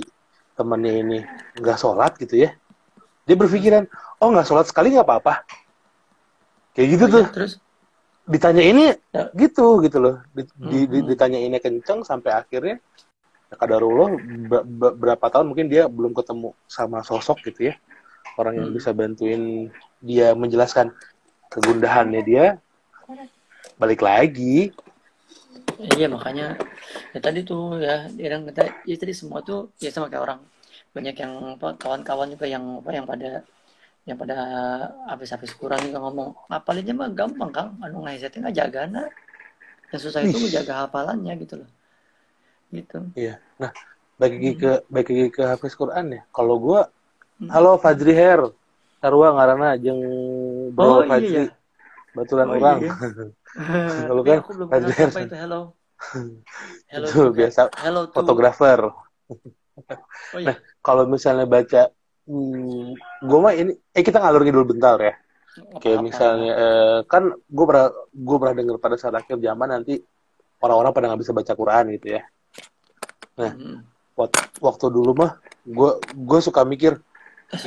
[0.55, 1.19] temennya ini
[1.59, 2.51] nggak sholat gitu ya
[3.23, 3.85] dia berpikiran
[4.19, 5.43] oh nggak sholat sekali nggak apa-apa.
[6.73, 7.23] Kayak gitu Oh, tuh.
[7.27, 7.51] iya, terus
[8.29, 9.25] ditanya ini Ya.
[9.33, 11.09] gitu gitu loh di, di- di- Hmm.
[11.09, 12.77] ditanya ini kenceng sampai akhirnya
[13.49, 17.75] ya kadarullah be- be- berapa tahun mungkin dia belum ketemu sama sosok gitu ya
[18.37, 18.77] orang yang Hmm.
[18.77, 20.93] bisa bantuin dia menjelaskan
[21.49, 22.45] kegundahannya dia
[23.75, 24.69] balik lagi
[25.97, 26.53] iya makanya
[27.11, 30.39] ya tadi tuh ya dia bilang kata ya tadi semua tuh ya sama kayak orang
[30.89, 33.41] banyak yang apa kawan-kawan juga yang apa yang pada
[34.07, 34.35] yang pada
[35.07, 37.69] habis-habis Quran juga ngomong ngapalinnya mah gampang kang.
[37.79, 39.07] Anu ngajatin aja gana
[39.89, 41.69] yang susah itu menjaga hafalannya gitu loh.
[42.69, 42.97] Gitu.
[43.13, 43.41] Iya.
[43.57, 43.71] Nah
[44.15, 44.59] bagi Hmm.
[44.59, 46.21] ke bagi ke hafiz Quran ya.
[46.29, 46.89] Kalau gua
[47.39, 47.49] Hmm.
[47.49, 48.41] halo Fajri Her.
[48.99, 51.31] Sarua ngaranna jeung Oh, bro iya, Fajri.
[51.31, 51.43] iya.
[52.11, 52.77] baturan Oh, iya, orang.
[52.83, 52.93] iya.
[54.09, 55.07] Kalau kan, aku belum Mas kenal Dian.
[55.07, 55.35] apa itu.
[55.39, 55.61] Hello.
[56.91, 58.79] Hello itu tuh kayak- biasa hello fotografer.
[60.35, 60.55] Oh iya.
[60.79, 61.81] Kalau misalnya baca
[62.29, 62.93] hmm,
[63.25, 65.13] gue mah ini eh kita ngalur ngidul bentar ya.
[65.81, 69.97] Kayak misalnya eh, kan gue pernah gue pernah dengar pada saat akhir zaman nanti
[70.61, 72.21] orang-orang pada nggak bisa baca Quran gitu ya.
[73.39, 73.83] Hmm.
[74.15, 75.31] Wak- waktu dulu mah
[75.63, 76.99] gue gue suka mikir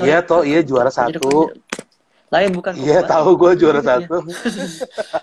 [0.01, 1.53] iya toh iya juara satu.
[2.33, 4.25] lain bukan iya tahu gue juara satu.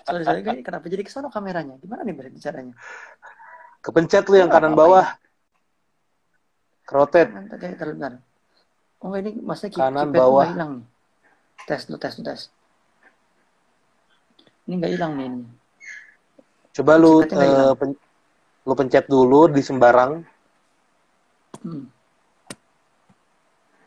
[0.06, 1.74] sorry sorry Ini kenapa jadi ke sana kameranya?
[1.82, 2.74] Gimana nih caranya?
[3.82, 5.06] Kepencet lu yang kanan bawah.
[6.86, 7.30] kerotet.
[7.30, 8.29] Terus bentar.
[9.00, 10.46] Oh ini maksudnya ki- Kanan, keypad bawah.
[10.52, 10.72] hilang.
[11.64, 12.40] Tes lu tes lu tes.
[14.68, 15.26] Ini nggak hilang nih.
[15.28, 15.40] Ini.
[16.76, 17.76] coba lu hilang.
[17.80, 18.00] pen-
[18.68, 20.22] lu pencet dulu di sembarang
[21.60, 21.92] Hmm.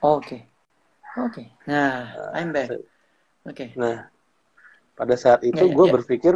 [0.04, 0.46] Oh, Oke.
[1.18, 1.50] Oke.
[1.66, 2.70] Nah, I'm back.
[3.50, 3.74] Oke.
[3.74, 4.06] Nah,
[4.94, 5.94] pada saat itu ya, gue ya.
[5.98, 6.34] berpikir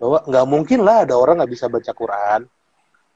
[0.00, 2.40] bahwa nggak mungkin lah ada orang nggak bisa baca Quran,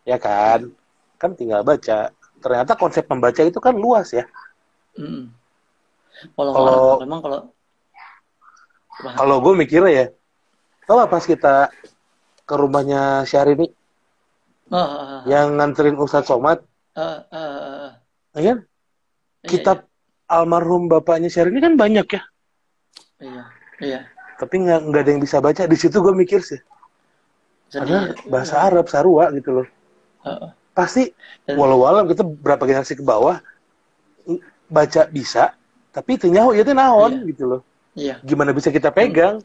[0.07, 0.71] ya kan?
[1.19, 2.13] Kan tinggal baca.
[2.39, 4.29] Ternyata konsep membaca itu kan luas ya.
[4.97, 5.29] Mm.
[6.33, 7.41] Kalau Kalau- memang kalau
[8.97, 10.07] Kalau gue mikirnya ya,
[10.89, 11.69] tau pas kita
[12.49, 13.69] ke rumahnya Syahrini
[14.73, 16.65] ah, ah, ah, yang nganterin Ustadz Somad,
[16.97, 17.91] ah, ah, ah.
[18.33, 18.59] ya kan?
[19.45, 19.79] Iya, Kitab
[20.25, 22.23] almarhum bapaknya Syahrini kan banyak ya,
[23.21, 23.43] Iya,
[23.85, 24.01] iya.
[24.41, 25.69] tapi nggak nggak ada yang bisa baca.
[25.69, 26.59] Di situ gue mikir sih,
[27.69, 29.69] karena bahasa Arab Sarua gitu loh.
[30.25, 30.51] Ah, ah.
[30.73, 31.13] Pasti
[31.45, 33.45] Dan- walau walau kita berapa generasi ke bawah
[34.67, 35.55] baca bisa
[35.91, 37.29] tapi itu nyaho itu naon Iya.
[37.31, 37.61] gitu loh.
[37.97, 38.15] Iya.
[38.21, 39.41] gimana bisa kita pegang?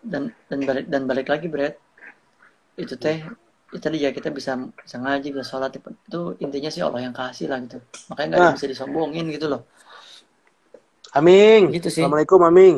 [0.00, 1.76] Dan dan balik dan balik lagi Brad
[2.76, 3.20] itu teh
[3.68, 7.50] itu tadi ya kita bisa bisa ngaji bisa sholat itu intinya sih Allah yang kasih
[7.50, 7.78] lah gitu.
[8.08, 8.54] Makanya nggak Nah.
[8.54, 9.62] bisa disombongin gitu loh.
[11.12, 11.70] Aming.
[11.70, 12.02] Gitu sih.
[12.02, 12.76] assalamualaikum Aming.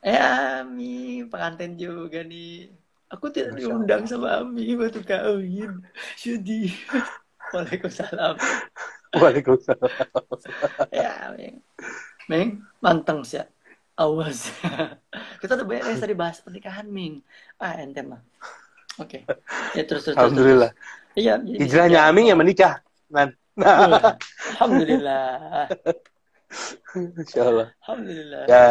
[0.00, 0.14] Eh
[0.62, 2.70] Ami pengantin juga nih.
[3.08, 5.82] Aku tidak diundang sama Ami waktu kawin.
[6.14, 6.70] Sedih.
[7.54, 8.34] Waalaikumsalam
[9.16, 9.90] Waalaikumsalam.
[10.92, 11.56] Ya Meng
[12.28, 12.48] Meng
[12.84, 13.40] manteng sih
[13.96, 14.52] awas.
[15.40, 17.24] Kita tuh beres tadi bahas pernikahan Ming.
[17.56, 18.20] Ah ente mah.
[19.00, 19.24] Oke.
[19.76, 20.70] Ya terus terus Alhamdulillah.
[21.16, 24.12] Iya hijrahnya ya, Aming yang menikah nah, nah
[24.56, 25.64] Alhamdulillah.
[26.96, 28.44] Insya Allah Alhamdulillah.
[28.48, 28.68] ya.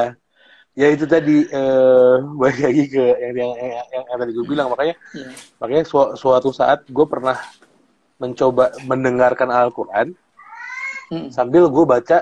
[0.76, 4.68] Ya itu tadi eh, balik lagi ke yang yang, yang, yang, yang tadi gue bilang.
[4.68, 5.32] Makanya Ya.
[5.58, 7.40] makanya su- suatu saat gue pernah
[8.20, 10.12] mencoba mendengarkan Al-Quran
[11.06, 12.18] Hmm, sambil gue baca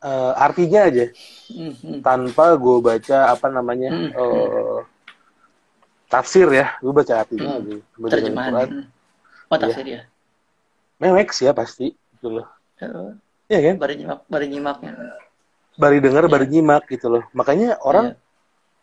[0.00, 1.06] eh, artinya aja
[1.48, 1.98] hmm, hmm.
[2.02, 4.78] tanpa gue baca apa namanya Hmm, eh,
[6.06, 7.60] tafsir ya gue baca artinya Hmm.
[7.62, 8.50] aja Baca Terjemahan.
[8.52, 8.68] Quran.
[8.70, 8.86] Hmm.
[9.46, 10.00] Oh, tafsir ya.
[10.98, 12.46] mewek sih ya pasti gitu loh
[12.82, 13.14] Oh,
[13.46, 14.92] Iya kan Bari nyimak, bari nyimaknya.
[15.74, 16.32] bari dengar Iya.
[16.32, 18.18] bari nyimak gitu loh makanya orang Iya.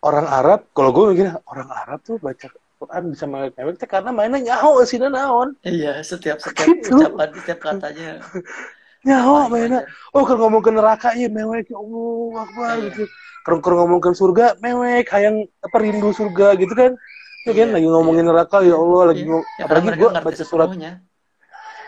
[0.02, 2.47] orang Arab kalau gue mikir orang Arab tuh baca
[2.82, 6.97] Quran bisa mewek mewek teh karena mainnya nyaho sih naon Iya, setiap setiap Gitu.
[6.97, 8.10] ucapan, setiap katanya.
[9.04, 9.82] paling mainnya.
[10.14, 12.86] oh kalau ngomong ke neraka ya mewek ya Allah akbar Iya.
[12.89, 13.04] gitu.
[13.41, 16.93] Kalau ngomong ke surga mewek hayang apa rindu surga gitu kan.
[17.41, 19.30] Ya kan Iya, lagi ngomongin neraka ya Allah lagi Iya.
[19.34, 20.70] ngom- Ya, apalagi gue baca surat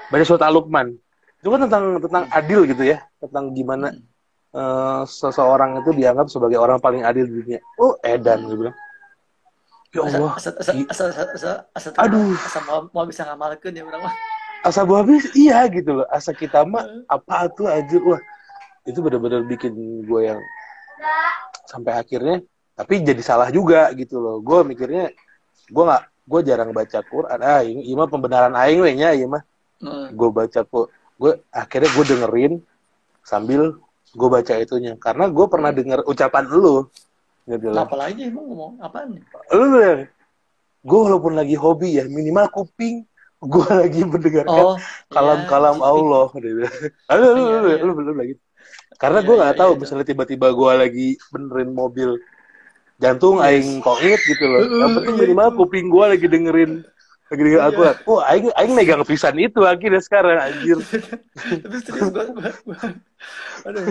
[0.09, 0.87] baca surat Al-Luqman.
[1.37, 2.97] Itu kan tentang tentang adil gitu ya.
[3.21, 3.93] Tentang gimana
[4.53, 7.59] eh, seseorang itu dianggap sebagai orang paling adil di dunia.
[7.77, 8.77] Oh edan gue bilang.
[9.93, 10.33] Ya Allah
[12.01, 12.33] Aduh.
[12.33, 14.13] asa mau, mau bisa ngamalkeun ya orang mah.
[14.63, 15.27] Asa habis?
[15.35, 16.07] Iya gitu loh.
[16.07, 18.21] Asa kita mah apa tuh aja wah
[18.83, 20.39] itu benar-benar bikin gue yang
[21.67, 22.43] sampai akhirnya
[22.73, 24.39] tapi jadi salah juga gitu loh.
[24.39, 25.11] Gue mikirnya
[25.67, 27.39] gue nggak gue jarang baca Quran.
[27.43, 29.43] Ah ini ini mah pembenaran aing we nya ieu mah.
[29.83, 30.15] Heeh.
[30.15, 30.87] gue baca kok
[31.19, 32.53] gue akhirnya gue dengerin
[33.21, 33.75] sambil
[34.15, 34.95] gue baca itunya.
[34.95, 36.87] Karena gue pernah denger ucapan lu.
[37.43, 38.73] Gitu loh Apa lagi emang ngomong?
[38.79, 39.23] Apaan nih?
[39.51, 40.07] lu bilang
[40.83, 43.07] gue walaupun lagi hobi ya minimal kuping
[43.43, 44.75] gue lagi mendengarkan Oh,
[45.11, 46.69] kalam-kalam iya, Allah dia.
[47.11, 47.77] Ah, lu, lu, Iya, lu, iya.
[47.83, 48.41] lu, lu, lu, gitu.
[49.01, 49.79] karena gue nggak iya, tahu iya.
[49.83, 52.09] misalnya tiba-tiba gue lagi benerin mobil
[53.01, 53.45] jantung Yes.
[53.51, 56.71] aing kongit gitu loh yang penting minimal kuping gue lagi dengerin
[57.27, 60.79] lagi dengerin aku wah aing aing megang pisan itu akhirnya sekarang anjir
[61.63, 62.15] tapi serius
[63.67, 63.83] aduh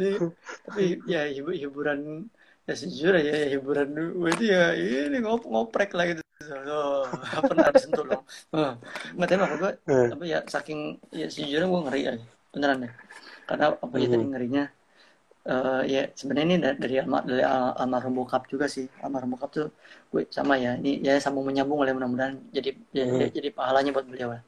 [0.00, 2.24] ini ya hibur, hiburan
[2.64, 7.02] ya sejujurnya ya, ya hiburan gue itu ya ini ngop ngoprek lah gitu oh,
[7.48, 8.20] pernah disentuh loh
[8.54, 8.72] oh.
[9.16, 10.08] nggak tahu apa gue Eh.
[10.12, 10.80] apa ya saking
[11.20, 12.92] ya sejujurnya gue ngeri aja beneran deh
[13.48, 14.30] karena apa ya tadi Mhm.
[14.30, 14.64] ngerinya
[15.52, 19.50] eh, ya sebenarnya ini da- dari alma, dari al- almarhum bokap juga sih almarhum bokap
[19.56, 19.66] tuh
[20.12, 23.18] gue sama ya ini ya sama menyambung oleh mudah-mudahan jadi ya, Mhm.
[23.20, 24.40] ya- jadi pahalanya buat beliau lah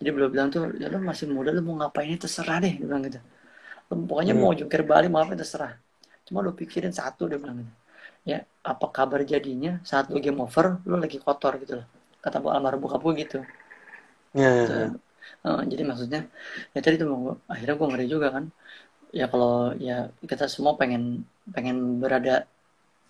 [0.00, 2.86] jadi beliau bilang tuh ya lo masih muda lo mau ngapain ini terserah deh dia
[2.90, 3.20] bilang gitu
[3.88, 4.42] lo pokoknya Hmm.
[4.42, 5.72] mau jungkir balik mau apa terserah
[6.26, 7.72] cuma lo pikirin satu dia bilang gitu
[8.30, 11.86] ya apa kabar jadinya saat lo game over lo lagi kotor gitu loh.
[12.24, 13.38] Kata bu almarhum bokap gue gitu.
[14.34, 14.90] Ya, ya.
[15.44, 16.20] Eh, jadi maksudnya
[16.74, 18.44] ya tadi tuh gua- akhirnya gue ngeri juga kan.
[19.18, 19.54] Ya kalau
[19.88, 19.96] ya
[20.30, 21.02] kita semua pengen
[21.54, 22.34] pengen berada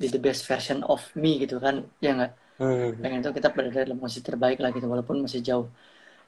[0.01, 2.33] di the best version of me gitu kan ya nggak?
[2.59, 2.95] Hmm.
[3.03, 5.67] pengen tuh kita berada dalam posisi terbaik lah gitu walaupun masih jauh.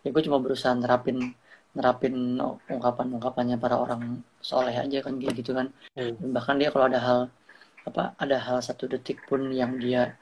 [0.04, 1.18] Ya gue cuma berusaha nerapin
[1.76, 2.14] nerapin
[2.74, 4.02] ungkapan-ungkapannya para orang
[4.50, 5.66] soleh aja kan gitu kan.
[5.96, 6.14] Hmm.
[6.36, 7.18] Bahkan dia kalau ada hal
[7.86, 10.18] apa ada hal satu detik pun yang dia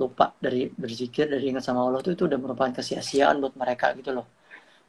[0.00, 4.16] lupa dari berzikir dari ingat sama Allah tuh itu udah merupakan kesia-siaan buat mereka gitu
[4.16, 4.26] loh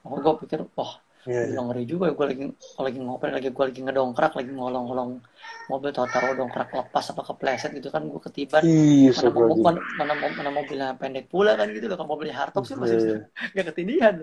[0.04, 1.56] Makanya gue pikir wah Ya, ya.
[1.56, 2.46] Gila ngeri juga gue lagi
[2.84, 5.24] lagi ngoper lagi gue lagi ngedongkrak lagi ngolong-ngolong
[5.72, 9.96] mobil tahu-tahu dongkrak lepas apa kepleset gitu kan gue ketiban mana, mau, astagfirullahaladzim.
[9.96, 13.20] mana, mana, mobilnya pendek pula kan gitu loh kalau mobilnya hardtop sih masih bisa iya.
[13.56, 14.16] nggak ketindihan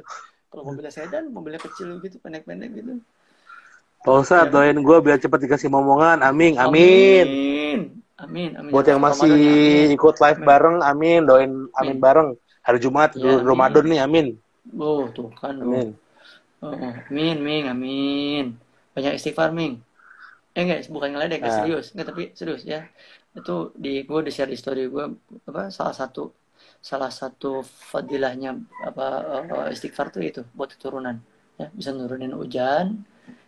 [0.52, 3.00] kalau mobilnya sedan mobilnya kecil gitu pendek-pendek gitu
[4.04, 6.24] Pak Ustadz, doain gue biar cepet dikasih momongan.
[6.24, 7.28] Amin, amin.
[7.28, 7.79] amin
[8.24, 9.86] amin amin Buat yang masih ya, amin.
[9.96, 10.48] ikut live Amin.
[10.50, 11.20] bareng, amin.
[11.28, 11.96] Doain amin Amin.
[12.04, 12.28] bareng.
[12.60, 14.26] Hari Jumat, Iya, Ramadan nih, amin.
[14.78, 15.64] oh tuh kan tuh.
[15.64, 15.88] Amin.
[16.60, 16.92] Oh, oh.
[17.08, 18.44] amin ming amin
[18.92, 19.80] banyak istighfar ming
[20.52, 21.64] eh enggak bukan ngeledek Ah.
[21.64, 22.80] serius enggak tapi serius ya
[23.38, 25.04] itu di gue di share di story gue
[25.48, 26.34] apa salah satu
[26.84, 28.50] salah satu fadilahnya
[28.84, 29.06] apa
[29.48, 31.16] eh, istighfar tuh itu buat keturunan
[31.60, 32.86] ya bisa nurunin hujan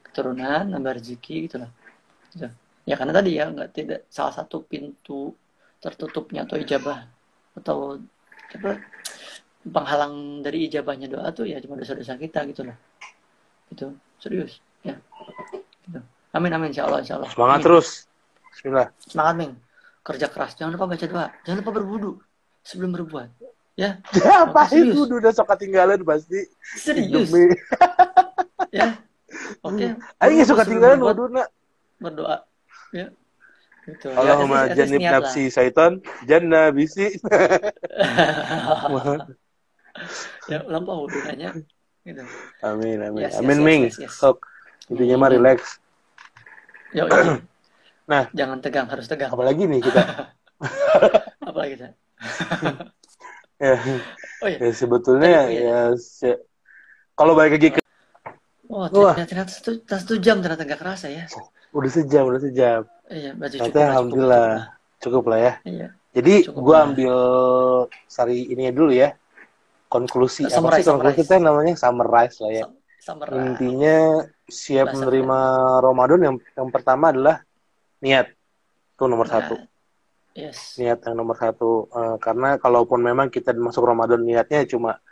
[0.07, 1.71] keturunan nambah rezeki gitu lah
[2.33, 2.49] Gitu.
[2.83, 5.31] Ya karena tadi ya nggak tidak salah satu pintu
[5.79, 6.99] tertutupnya atau ijabah
[7.59, 7.99] atau
[8.53, 8.79] apa
[9.63, 12.77] penghalang dari ijabahnya doa tuh ya cuma dosa-dosa kita gitu loh.
[13.71, 13.87] Gitu.
[14.19, 14.99] Serius ya.
[15.87, 15.99] Gitu.
[16.35, 17.31] amin amin insya Allah insya Allah.
[17.31, 17.67] Semangat Amin.
[17.67, 17.89] terus.
[18.53, 18.89] Bismillah.
[19.07, 19.53] semangat Ming.
[20.03, 20.53] Kerja keras.
[20.59, 21.27] Jangan lupa baca doa.
[21.47, 22.13] Jangan lupa berwudu
[22.67, 23.31] sebelum berbuat.
[23.79, 24.03] Ya.
[24.45, 24.99] Apa serius.
[24.99, 26.51] itu udah sok ketinggalan pasti.
[26.79, 27.31] serius.
[28.73, 28.99] Ya.
[29.63, 29.95] Oke.
[30.19, 30.99] Aing nggak suka tinggalan
[32.03, 32.43] berdoa
[32.93, 33.07] ya
[33.89, 37.19] gitu Ya, Allahumma least jannib nafsi syaitan, jannah bisi.
[40.51, 41.51] ya lampau wudhunya
[42.07, 42.23] gitu
[42.63, 43.27] Amin, amin.
[43.27, 43.83] Yes, amin, yes, Ming.
[43.91, 44.15] yes, yes.
[44.23, 44.47] Sok.
[44.87, 45.43] Intinya mah Amin.
[45.43, 45.83] relax.
[46.95, 47.43] Yo, yo.
[48.03, 48.27] Nah.
[48.35, 50.03] jangan tegang harus tegang Apalagi nih kita.
[51.49, 51.95] apalagi saya
[53.63, 53.75] ya,
[54.43, 56.43] oh iya ya sebetulnya Tadi, ya se-
[57.15, 57.81] kalau balik lagi ke
[58.67, 59.15] Wah, Wah.
[59.15, 61.31] ternyata, ternyata satu, satu jam ternyata nggak kerasa ya.
[61.73, 62.81] Udah sejam, udah sejam.
[63.09, 64.49] Iya, berarti cukup lah, cukup, alhamdulillah.
[64.49, 65.01] cukup lah.
[65.03, 65.53] Cukup lah ya.
[65.65, 65.89] Iya.
[66.13, 66.81] Jadi lah.
[66.87, 67.15] ambil
[68.07, 69.17] sari ini dulu ya.
[69.89, 70.49] Konklusi.
[70.49, 71.37] Apa Summarize, sih konklusi summarize.
[71.37, 72.65] itu namanya summarize lah ya.
[73.03, 75.39] Summer Intinya siap Bahasa menerima
[75.83, 77.43] Ramadan yang yang pertama adalah
[77.99, 78.31] niat.
[78.95, 79.55] Itu nomor Nah, satu.
[80.39, 80.79] Yes.
[80.79, 81.91] Niat yang nomor satu.
[81.91, 85.03] Eh, karena kalaupun memang kita masuk Ramadan niatnya cuma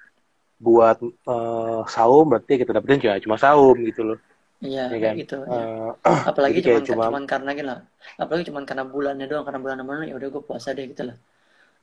[0.63, 4.19] buat eh, saum, berarti kita dapetin cuma, cuma saum gitu loh.
[4.61, 5.15] Iya, kayak kan?
[5.17, 5.37] gitu.
[5.49, 5.65] ya.
[5.65, 7.81] Eh, Apalagi cuman, cuma- cuman karena gini lah.
[8.21, 11.17] Apalagi cuman karena bulannya doang, karena bulan Ramadan ya udah gue puasa deh gitu lah.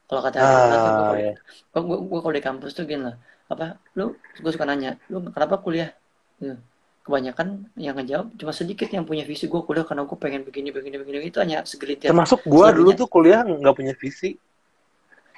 [0.08, 1.34] Kalau kata ah, gue, ya.
[1.74, 3.16] gue, gue, gue kalau di kampus tuh gini lah.
[3.52, 5.92] Apa, lu, gue suka nanya, lu kenapa kuliah?
[6.40, 6.56] Gitu.
[7.04, 10.96] Kebanyakan yang ngejawab cuma sedikit yang punya visi gue kuliah karena gue pengen begini, begini,
[11.00, 11.28] begini.
[11.28, 12.12] Itu hanya segelintir.
[12.12, 14.36] Termasuk gua dulu tuh kuliah nggak punya visi.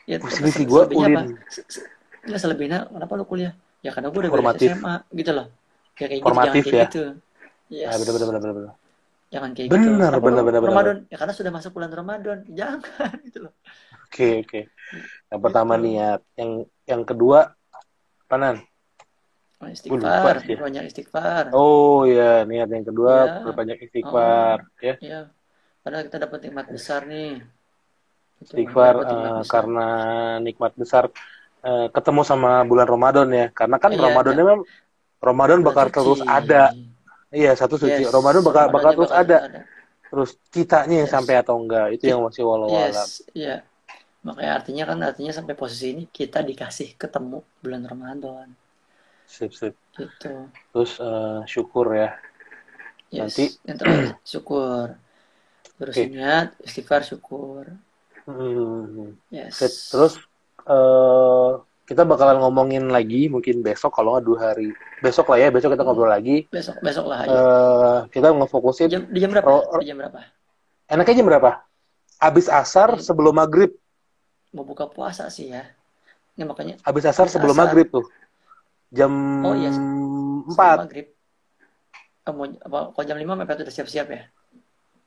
[0.09, 0.65] Ya, Visi-?
[1.49, 1.85] Se- se-
[2.25, 3.53] Nggak selebihnya, kenapa lu kuliah?
[3.79, 5.47] Ya karena gue udah beres SMA, gitu loh.
[6.01, 6.83] Ya kayak gitu, Formatif kayak ya.
[6.89, 7.03] gitu.
[7.69, 7.89] Yes.
[7.93, 8.55] Ah, bener bener bener bener.
[8.57, 8.73] bener.
[9.29, 10.25] Jangan kayak Bener, gitu.
[10.25, 10.71] Bener, lu bener, bener.
[10.73, 10.97] Ramadan?
[11.13, 12.37] Ya karena sudah masuk bulan Ramadan.
[12.49, 13.53] Jangan, gitu loh.
[14.09, 14.59] Oke oke.
[15.29, 15.85] Yang pertama Gitu.
[15.85, 16.19] niat.
[16.33, 16.51] Yang
[16.89, 17.39] yang kedua
[18.25, 18.65] panan.
[19.59, 20.55] Oh, Istighfar, sih.
[20.55, 21.51] banyak istighfar.
[21.51, 23.43] Oh ya niat yang kedua Iya.
[23.43, 24.95] perbanyak istighfar ya.
[25.03, 25.21] Ya,
[25.83, 27.43] karena kita dapat nikmat besar nih.
[28.39, 29.45] Itu Istighfar eh, besar.
[29.45, 29.87] karena
[30.39, 31.03] nikmat besar
[31.61, 33.47] eh, ketemu sama bulan Ramadan ya.
[33.51, 34.61] Karena kan Iya, Ramadannya memang
[35.19, 36.71] Ramadan bakal terus ada.
[37.29, 38.03] Iya, satu suci.
[38.05, 39.37] Yes, Ramadan bakal bakal Ramadannya terus ada.
[40.09, 41.13] Terus kitanya yang Yes.
[41.13, 42.89] sampai atau enggak itu yang masih walau alam.
[42.89, 43.61] Yes, iya.
[44.25, 48.47] Makanya artinya kan artinya sampai posisi ini kita dikasih ketemu bulan Ramadan.
[49.29, 49.77] Sip, sip.
[49.93, 50.49] Gitu.
[50.73, 52.17] Terus eh, syukur ya.
[53.13, 53.37] Yes.
[53.37, 54.85] Nanti- yang terakhir syukur.
[55.79, 56.03] Terus Oke.
[56.09, 57.63] ingat istighfar syukur.
[58.25, 59.13] Hmm.
[59.29, 59.53] Yes.
[59.53, 59.73] Sip.
[59.93, 60.13] Terus
[60.65, 61.51] eh
[61.89, 64.69] kita bakalan ngomongin lagi mungkin besok kalau nggak dua hari.
[65.01, 66.45] Besok lah ya, besok kita ngobrol lagi.
[66.47, 67.33] besok besok lah aja.
[67.33, 69.49] eh kita ngefokusin Jam, di jam berapa?
[69.81, 70.19] Di jam berapa?
[70.85, 71.51] enaknya jam berapa?
[72.19, 73.01] Abis asar Hmm.
[73.01, 73.73] sebelum maghrib.
[74.51, 75.65] Mau buka puasa sih ya.
[76.33, 77.63] Ini makanya Abis asar Abis sebelum asar.
[77.65, 78.05] maghrib tuh.
[78.89, 79.11] Jam
[79.41, 79.69] Oh, iya.
[79.69, 80.45] 4.
[80.47, 81.07] sebelum maghrib.
[82.19, 84.21] Eh, mau, apa, kalau jam 5 mepet udah siap-siap ya?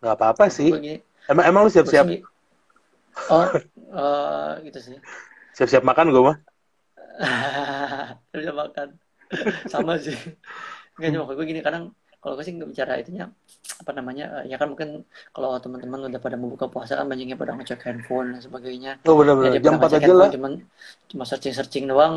[0.01, 0.71] Nggak apa-apa sih.
[1.25, 2.07] Emang emang lu siap-siap
[3.29, 4.97] Oh, eh, gitu sih.
[5.53, 6.37] siap-siap makan gue mah.
[8.35, 8.89] bisa makan
[9.69, 10.17] sama sih
[10.99, 11.85] nggak cuma gue gini kadang
[12.23, 13.27] kalau gue sih nggak bicara itunya
[13.83, 15.03] apa namanya eh, ya kan mungkin
[15.35, 19.19] kalau teman-teman udah pada membuka puasa kan banyaknya pada ngecek handphone dan sebagainya Oh ya
[19.19, 19.51] benar-benar.
[19.59, 20.31] dia Jam pada 4 ngecek aja lah.
[20.37, 20.53] cuman
[21.11, 22.15] cuma searching searching doang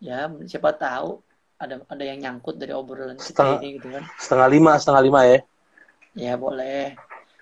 [0.00, 1.20] ya siapa tahu
[1.60, 5.20] ada ada yang nyangkut dari obrolan kita Setengah- ini gitu kan Setengah lima, setengah lima
[5.28, 5.38] ya.
[6.16, 6.94] ya boleh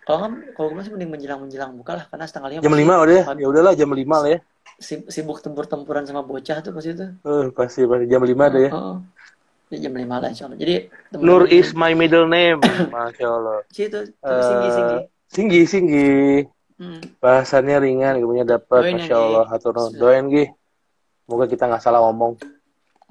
[0.07, 2.94] kalau nggak kalau gue sih mending menjelang menjelang buka lah karena setengah lima Jam lima
[3.05, 3.24] udah ya.
[3.36, 4.38] Ya udahlah jam lima lah ya.
[4.79, 8.70] Si- sibuk tempur-tempuran sama bocah tuh pasti tuh Eh, pasti pasti jam lima deh ya.
[8.72, 8.97] Heeh.
[9.68, 10.57] Ya, jam lima lah insya Allah.
[10.57, 10.89] Jadi
[11.20, 12.62] Nur is my middle name.
[12.95, 13.61] Masya Allah.
[13.68, 14.97] situ tuh Eh, singgi singgi.
[15.29, 16.11] Singgi, singgi.
[16.79, 17.03] Hmm.
[17.18, 18.87] Bahasannya ringan, ilmunya dapat.
[18.87, 19.45] Ya, Masya Allah.
[19.45, 19.93] Hatur.
[19.93, 20.49] Doain, Gi.
[21.26, 22.41] Semoga kita nggak salah ngomong.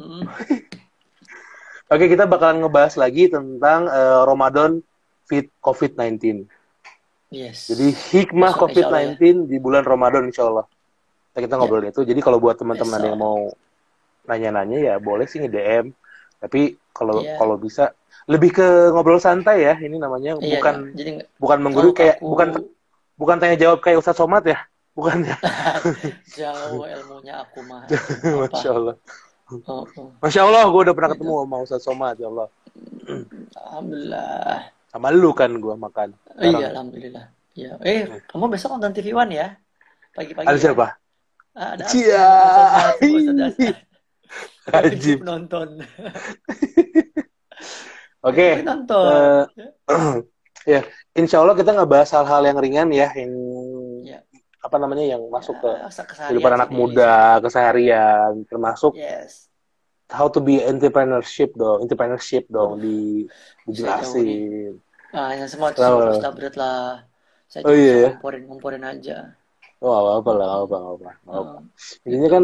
[0.02, 0.26] Hmm.
[1.94, 4.82] Oke, kita bakalan ngebahas lagi tentang eh, Ramadan
[5.24, 6.48] fit COVID-19.
[7.30, 7.68] Yes.
[7.68, 9.08] Jadi hikmah Besok, insya Allah, ya.
[9.14, 10.66] COVID-19 di bulan Ramadan insya Allah.
[11.38, 12.02] Kita ngobrolin itu.
[12.02, 13.12] Jadi kalau buat teman-teman ada Besok.
[13.14, 13.38] yang mau
[14.26, 15.94] nanya-nanya ya boleh sih nge-DM.
[16.42, 16.62] Tapi
[16.92, 17.38] kalau Iya.
[17.38, 17.94] kalau bisa
[18.26, 19.78] lebih ke ngobrol santai ya.
[19.78, 20.96] Ini namanya Iya, bukan iya.
[20.98, 22.48] jadi bukan menggurui kayak kaku, bukan
[23.16, 24.58] bukan tanya jawab kayak Ustadz Somad ya.
[24.98, 25.38] Bukan ya.
[26.42, 27.86] jauh ilmunya aku mah.
[28.42, 28.96] Masya Allah.
[29.48, 30.10] Oh, oh.
[30.20, 31.22] Masya Allah, gue udah pernah Gitu.
[31.24, 32.48] ketemu sama Ustadz Somad ya Allah.
[33.56, 34.60] Alhamdulillah.
[34.90, 36.10] Sama lu kan gue makan.
[36.36, 37.26] Oh, iya, alhamdulillah.
[37.54, 37.72] Iya.
[37.82, 39.48] Eh, kamu besok nonton TV One ya?
[40.14, 40.46] Pagi-pagi.
[40.46, 40.64] Ada ya?
[40.70, 40.88] siapa?
[41.58, 42.30] Ada Cia.
[44.70, 45.26] Ajib.
[45.26, 45.82] nonton.
[48.28, 48.48] Oke.
[48.62, 49.48] Tapi nonton.
[49.58, 50.22] Eh,
[50.78, 50.82] ya,
[51.18, 53.34] insya Allah kita nggak bahas hal-hal yang ringan ya, yang
[54.06, 54.20] Ya.
[54.64, 59.50] apa namanya yang masuk ke Ya, keseharian kehidupan anak muda, keseharian, termasuk Yes.
[60.08, 63.28] how to be entrepreneurship dong, entrepreneurship dong di
[63.68, 64.80] dijelasin.
[65.12, 66.20] Nah, yang semua itu harus
[66.56, 67.04] lah.
[67.48, 68.10] Saya Oh, cuma iya, ya?
[68.12, 69.18] ngomporin, ngomporin aja.
[69.78, 71.10] Oh, apa apa lah, apa apa, apa.
[71.30, 71.62] Oh,
[72.02, 72.44] Intinya kan,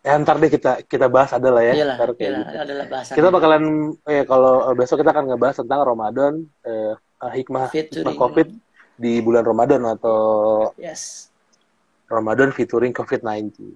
[0.00, 2.58] ya ntar deh kita kita bahas ada lah ya, iyalah, ntar kayak iyalah, gitu.
[2.62, 3.14] adalah bahasan.
[3.18, 3.62] Kita bakalan,
[4.06, 8.06] eh kalau eh, besok kita akan ngebahas tentang Ramadan, eh, hikmah Featuring.
[8.06, 8.48] hikmah COVID
[8.96, 10.18] di bulan Ramadan atau
[10.78, 11.28] Yes.
[12.06, 13.74] Ramadan featuring COVID-19.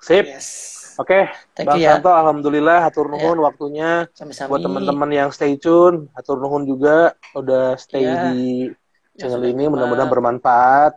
[0.00, 0.24] Sip.
[0.24, 0.48] Yes.
[0.96, 2.00] Oke, Thank Bang you ya.
[2.00, 4.08] Santo, alhamdulillah, hatur nuhun waktunya.
[4.16, 4.48] Sami-sami.
[4.48, 8.32] Buat teman-teman yang stay tune, hatur nuhun juga udah stay Ya.
[8.32, 8.72] di
[9.12, 9.64] Yang channel sudah ini.
[9.68, 10.92] Mudah-mudahan bermanfaat.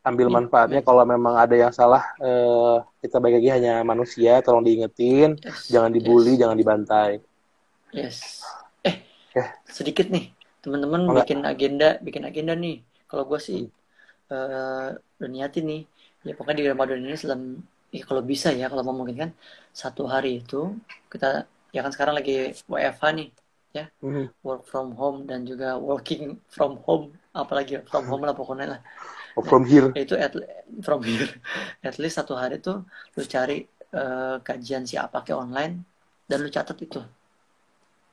[0.00, 0.48] Ambil Amin.
[0.48, 0.80] manfaatnya.
[0.80, 0.88] Amin.
[0.88, 4.40] Kalau memang ada yang salah, eh, kita baik lagi hanya manusia.
[4.40, 5.68] Tolong diingetin, Yes.
[5.68, 6.40] jangan dibully, Yes.
[6.40, 7.10] jangan dibantai.
[7.92, 8.16] Yes.
[8.80, 8.96] Eh,
[9.36, 9.54] Ya.
[9.68, 10.32] sedikit nih.
[10.64, 11.28] Teman-teman Oh, enggak.
[11.28, 12.80] bikin agenda, bikin agenda nih.
[13.08, 13.76] Kalau gue sih Hmm.
[14.30, 14.88] eh
[15.20, 15.82] udah niatin nih.
[16.22, 19.34] Ya pokoknya di Ramadan ini selama ya kalau bisa ya kalau memungkinkan
[19.74, 20.78] satu hari itu
[21.10, 21.44] kita
[21.74, 23.28] ya kan sekarang lagi WFH nih
[24.02, 24.30] Mhm.
[24.42, 28.80] work from home dan juga working from home apalagi from home lah pokoknya lah
[29.40, 29.88] Oh, from here.
[29.94, 30.36] itu at,
[30.80, 31.24] from here
[31.82, 32.84] at least satu hari tuh
[33.14, 35.80] lu cari eh, kajian si apa ke online
[36.24, 37.00] dan lu catat itu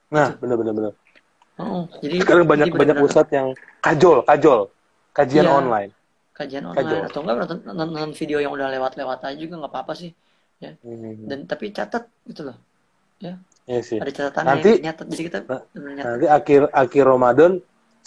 [0.08, 0.94] Nah, benar-benar benar.
[1.60, 3.48] oh, jadi Sekarang banyak jadi banyak pusat yang
[3.78, 4.72] kajol, kajol,
[5.12, 5.54] kajian Iya.
[5.54, 5.92] online.
[6.32, 7.02] kajian online kajol.
[7.04, 10.12] atau enggak nonton, nonton, video yang udah lewat-lewat aja juga nggak apa-apa sih
[10.62, 11.28] Mhm.
[11.28, 12.58] dan tapi catat gitu loh
[13.20, 13.98] Iya sih.
[13.98, 17.52] ada catatannya Nanti- yang nyatat jadi kita Nah, benar nyatat Nanti akhir akhir Ramadan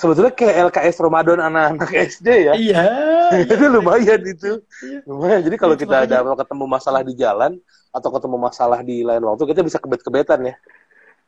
[0.00, 2.52] sebetulnya kayak LKS Ramadan anak-anak SD ya.
[2.56, 2.84] iya
[3.44, 4.58] itu lumayan itu.
[4.80, 4.98] Iya.
[5.04, 5.40] Lumayan.
[5.44, 6.36] Jadi kalau Itu kita ada makanya.
[6.40, 7.52] ketemu masalah di jalan
[7.92, 10.54] atau ketemu masalah di lain waktu kita bisa kebet-kebetan ya.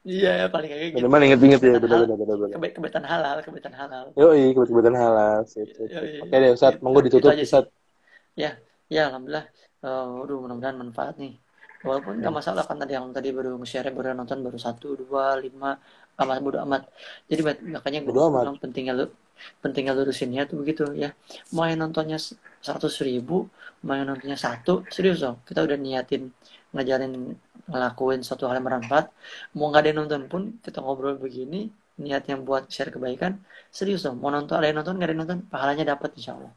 [0.02, 2.48] iya paling kayak gitu Minimal inget-inget ya benar-benar benar.
[2.58, 5.38] kebe- kebetan halal kebetan halal Yoi, kebet-kebetan halal.
[5.46, 5.94] Sip, sip, sip.
[5.94, 6.26] Yoi.
[6.26, 7.30] Oke deh Ustaz, monggo ditutup.
[7.30, 7.70] Ustaz.
[8.34, 9.46] ya alhamdulillah
[9.82, 11.34] Eh, aduh mudah-mudahan manfaat nih
[11.82, 15.74] walaupun nggak masalah kan tadi yang tadi baru nge-share baru nonton baru satu dua lima
[16.20, 16.82] amat bodo amat.
[17.30, 19.04] Jadi mak- makanya gue bilang pentingnya lu
[19.62, 21.08] pentingnya lurusinnya tuh begitu ya.
[21.54, 22.18] Mau yang nontonnya
[22.64, 23.36] seratus ribu
[23.84, 25.36] mau yang nontonnya satu serius dong.
[25.48, 26.22] Kita udah niatin
[26.74, 27.12] ngajarin
[27.70, 29.06] ngelakuin suatu hal yang bermanfaat.
[29.56, 31.70] Mau nggak ada yang nonton pun kita ngobrol begini
[32.02, 33.32] niatnya buat share kebaikan
[33.78, 34.16] serius dong.
[34.22, 36.52] Mau nonton ada yang nonton nggak ada yang nonton pahalanya dapat insya Allah.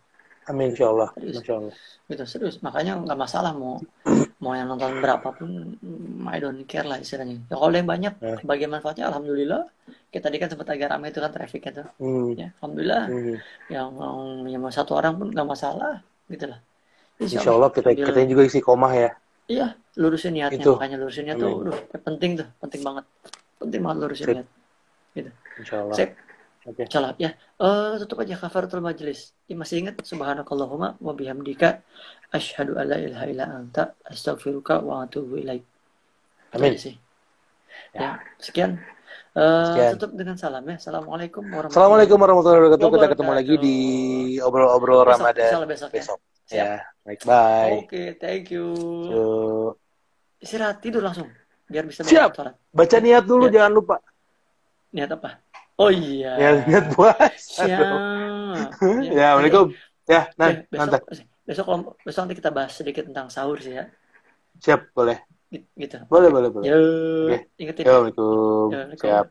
[0.49, 1.09] Amin insya Allah.
[1.15, 1.35] Serius.
[1.41, 1.75] Insya Allah.
[2.09, 2.55] gitu serius.
[2.65, 3.75] Makanya nggak masalah mau
[4.45, 5.49] mau yang nonton berapapun
[5.81, 8.37] mm, I don't care lah istilahnya ya, kalau yang banyak Ya.
[8.45, 9.65] bagian manfaatnya alhamdulillah
[10.13, 12.37] kita tadi kan sempat agak ramai itu kan trafficnya tuh Hmm.
[12.37, 13.35] ya alhamdulillah Hmm.
[13.73, 13.89] yang
[14.45, 16.61] yang satu orang pun nggak masalah gitu lah
[17.17, 19.09] Insya Allah kita kita juga isi komah ya.
[19.49, 20.77] iya lurusin niatnya Itu.
[20.77, 23.05] makanya lurusin niat tuh aduh, penting tuh penting banget
[23.57, 24.35] penting banget lurusin Sip.
[24.37, 24.47] niat
[25.57, 25.95] Insya Allah.
[25.95, 26.09] Sip.
[26.65, 26.89] Oke.
[26.89, 27.29] Salah ya.
[27.61, 29.37] Eh tutup aja kafaratul majlis.
[29.45, 31.85] Ya, masih ingat subhanakallahumma wa bihamdika
[32.33, 35.61] asyhadu an la ilaha illa anta astaghfiruka wa atubu ilaik.
[36.57, 36.73] Amin.
[36.75, 36.97] sih.
[37.93, 37.99] Ya.
[38.01, 38.09] Ya,
[38.41, 38.81] sekian.
[39.35, 39.91] Eh, Sekian.
[39.99, 40.79] tutup dengan salam ya.
[40.79, 42.87] Assalamualaikum warahmatullahi Assalamualaikum warahmatullahi wabarakatuh.
[42.87, 43.35] Kita ketemu Wabarakatuh.
[43.35, 43.77] lagi di
[44.41, 45.93] obrol-obrol Besok, Ramadan besok ya.
[45.93, 46.19] besok.
[46.45, 46.65] Siap.
[46.65, 47.73] Ya, baik bye.
[47.83, 48.65] Oke, thank you.
[49.11, 49.71] Yuk.
[50.39, 51.29] Istirahat tidur langsung
[51.67, 52.31] biar bisa Siap.
[52.71, 53.59] Baca niat dulu, Ya.
[53.61, 53.95] jangan lupa.
[54.95, 55.29] Niat apa?
[55.75, 56.31] Oh iya.
[56.39, 57.35] Ya, niat puasa.
[57.35, 57.99] Siap.
[59.11, 59.83] Ya, Waalaikumsalam.
[60.05, 60.95] Ya, nah, Eh, nanti.
[60.95, 61.03] besok,
[61.43, 61.65] besok
[62.05, 63.89] besok nanti kita bahas sedikit tentang sahur sih ya.
[64.63, 65.19] Siap, boleh.
[65.51, 65.97] Gitu.
[66.07, 66.65] Boleh, boleh, boleh.
[66.69, 66.77] Yo,
[67.27, 67.37] Oke.
[67.59, 67.83] ingetin.
[67.83, 67.91] Ya.
[67.91, 68.95] Ya, Waalaikumsalam.
[68.95, 69.27] Siap.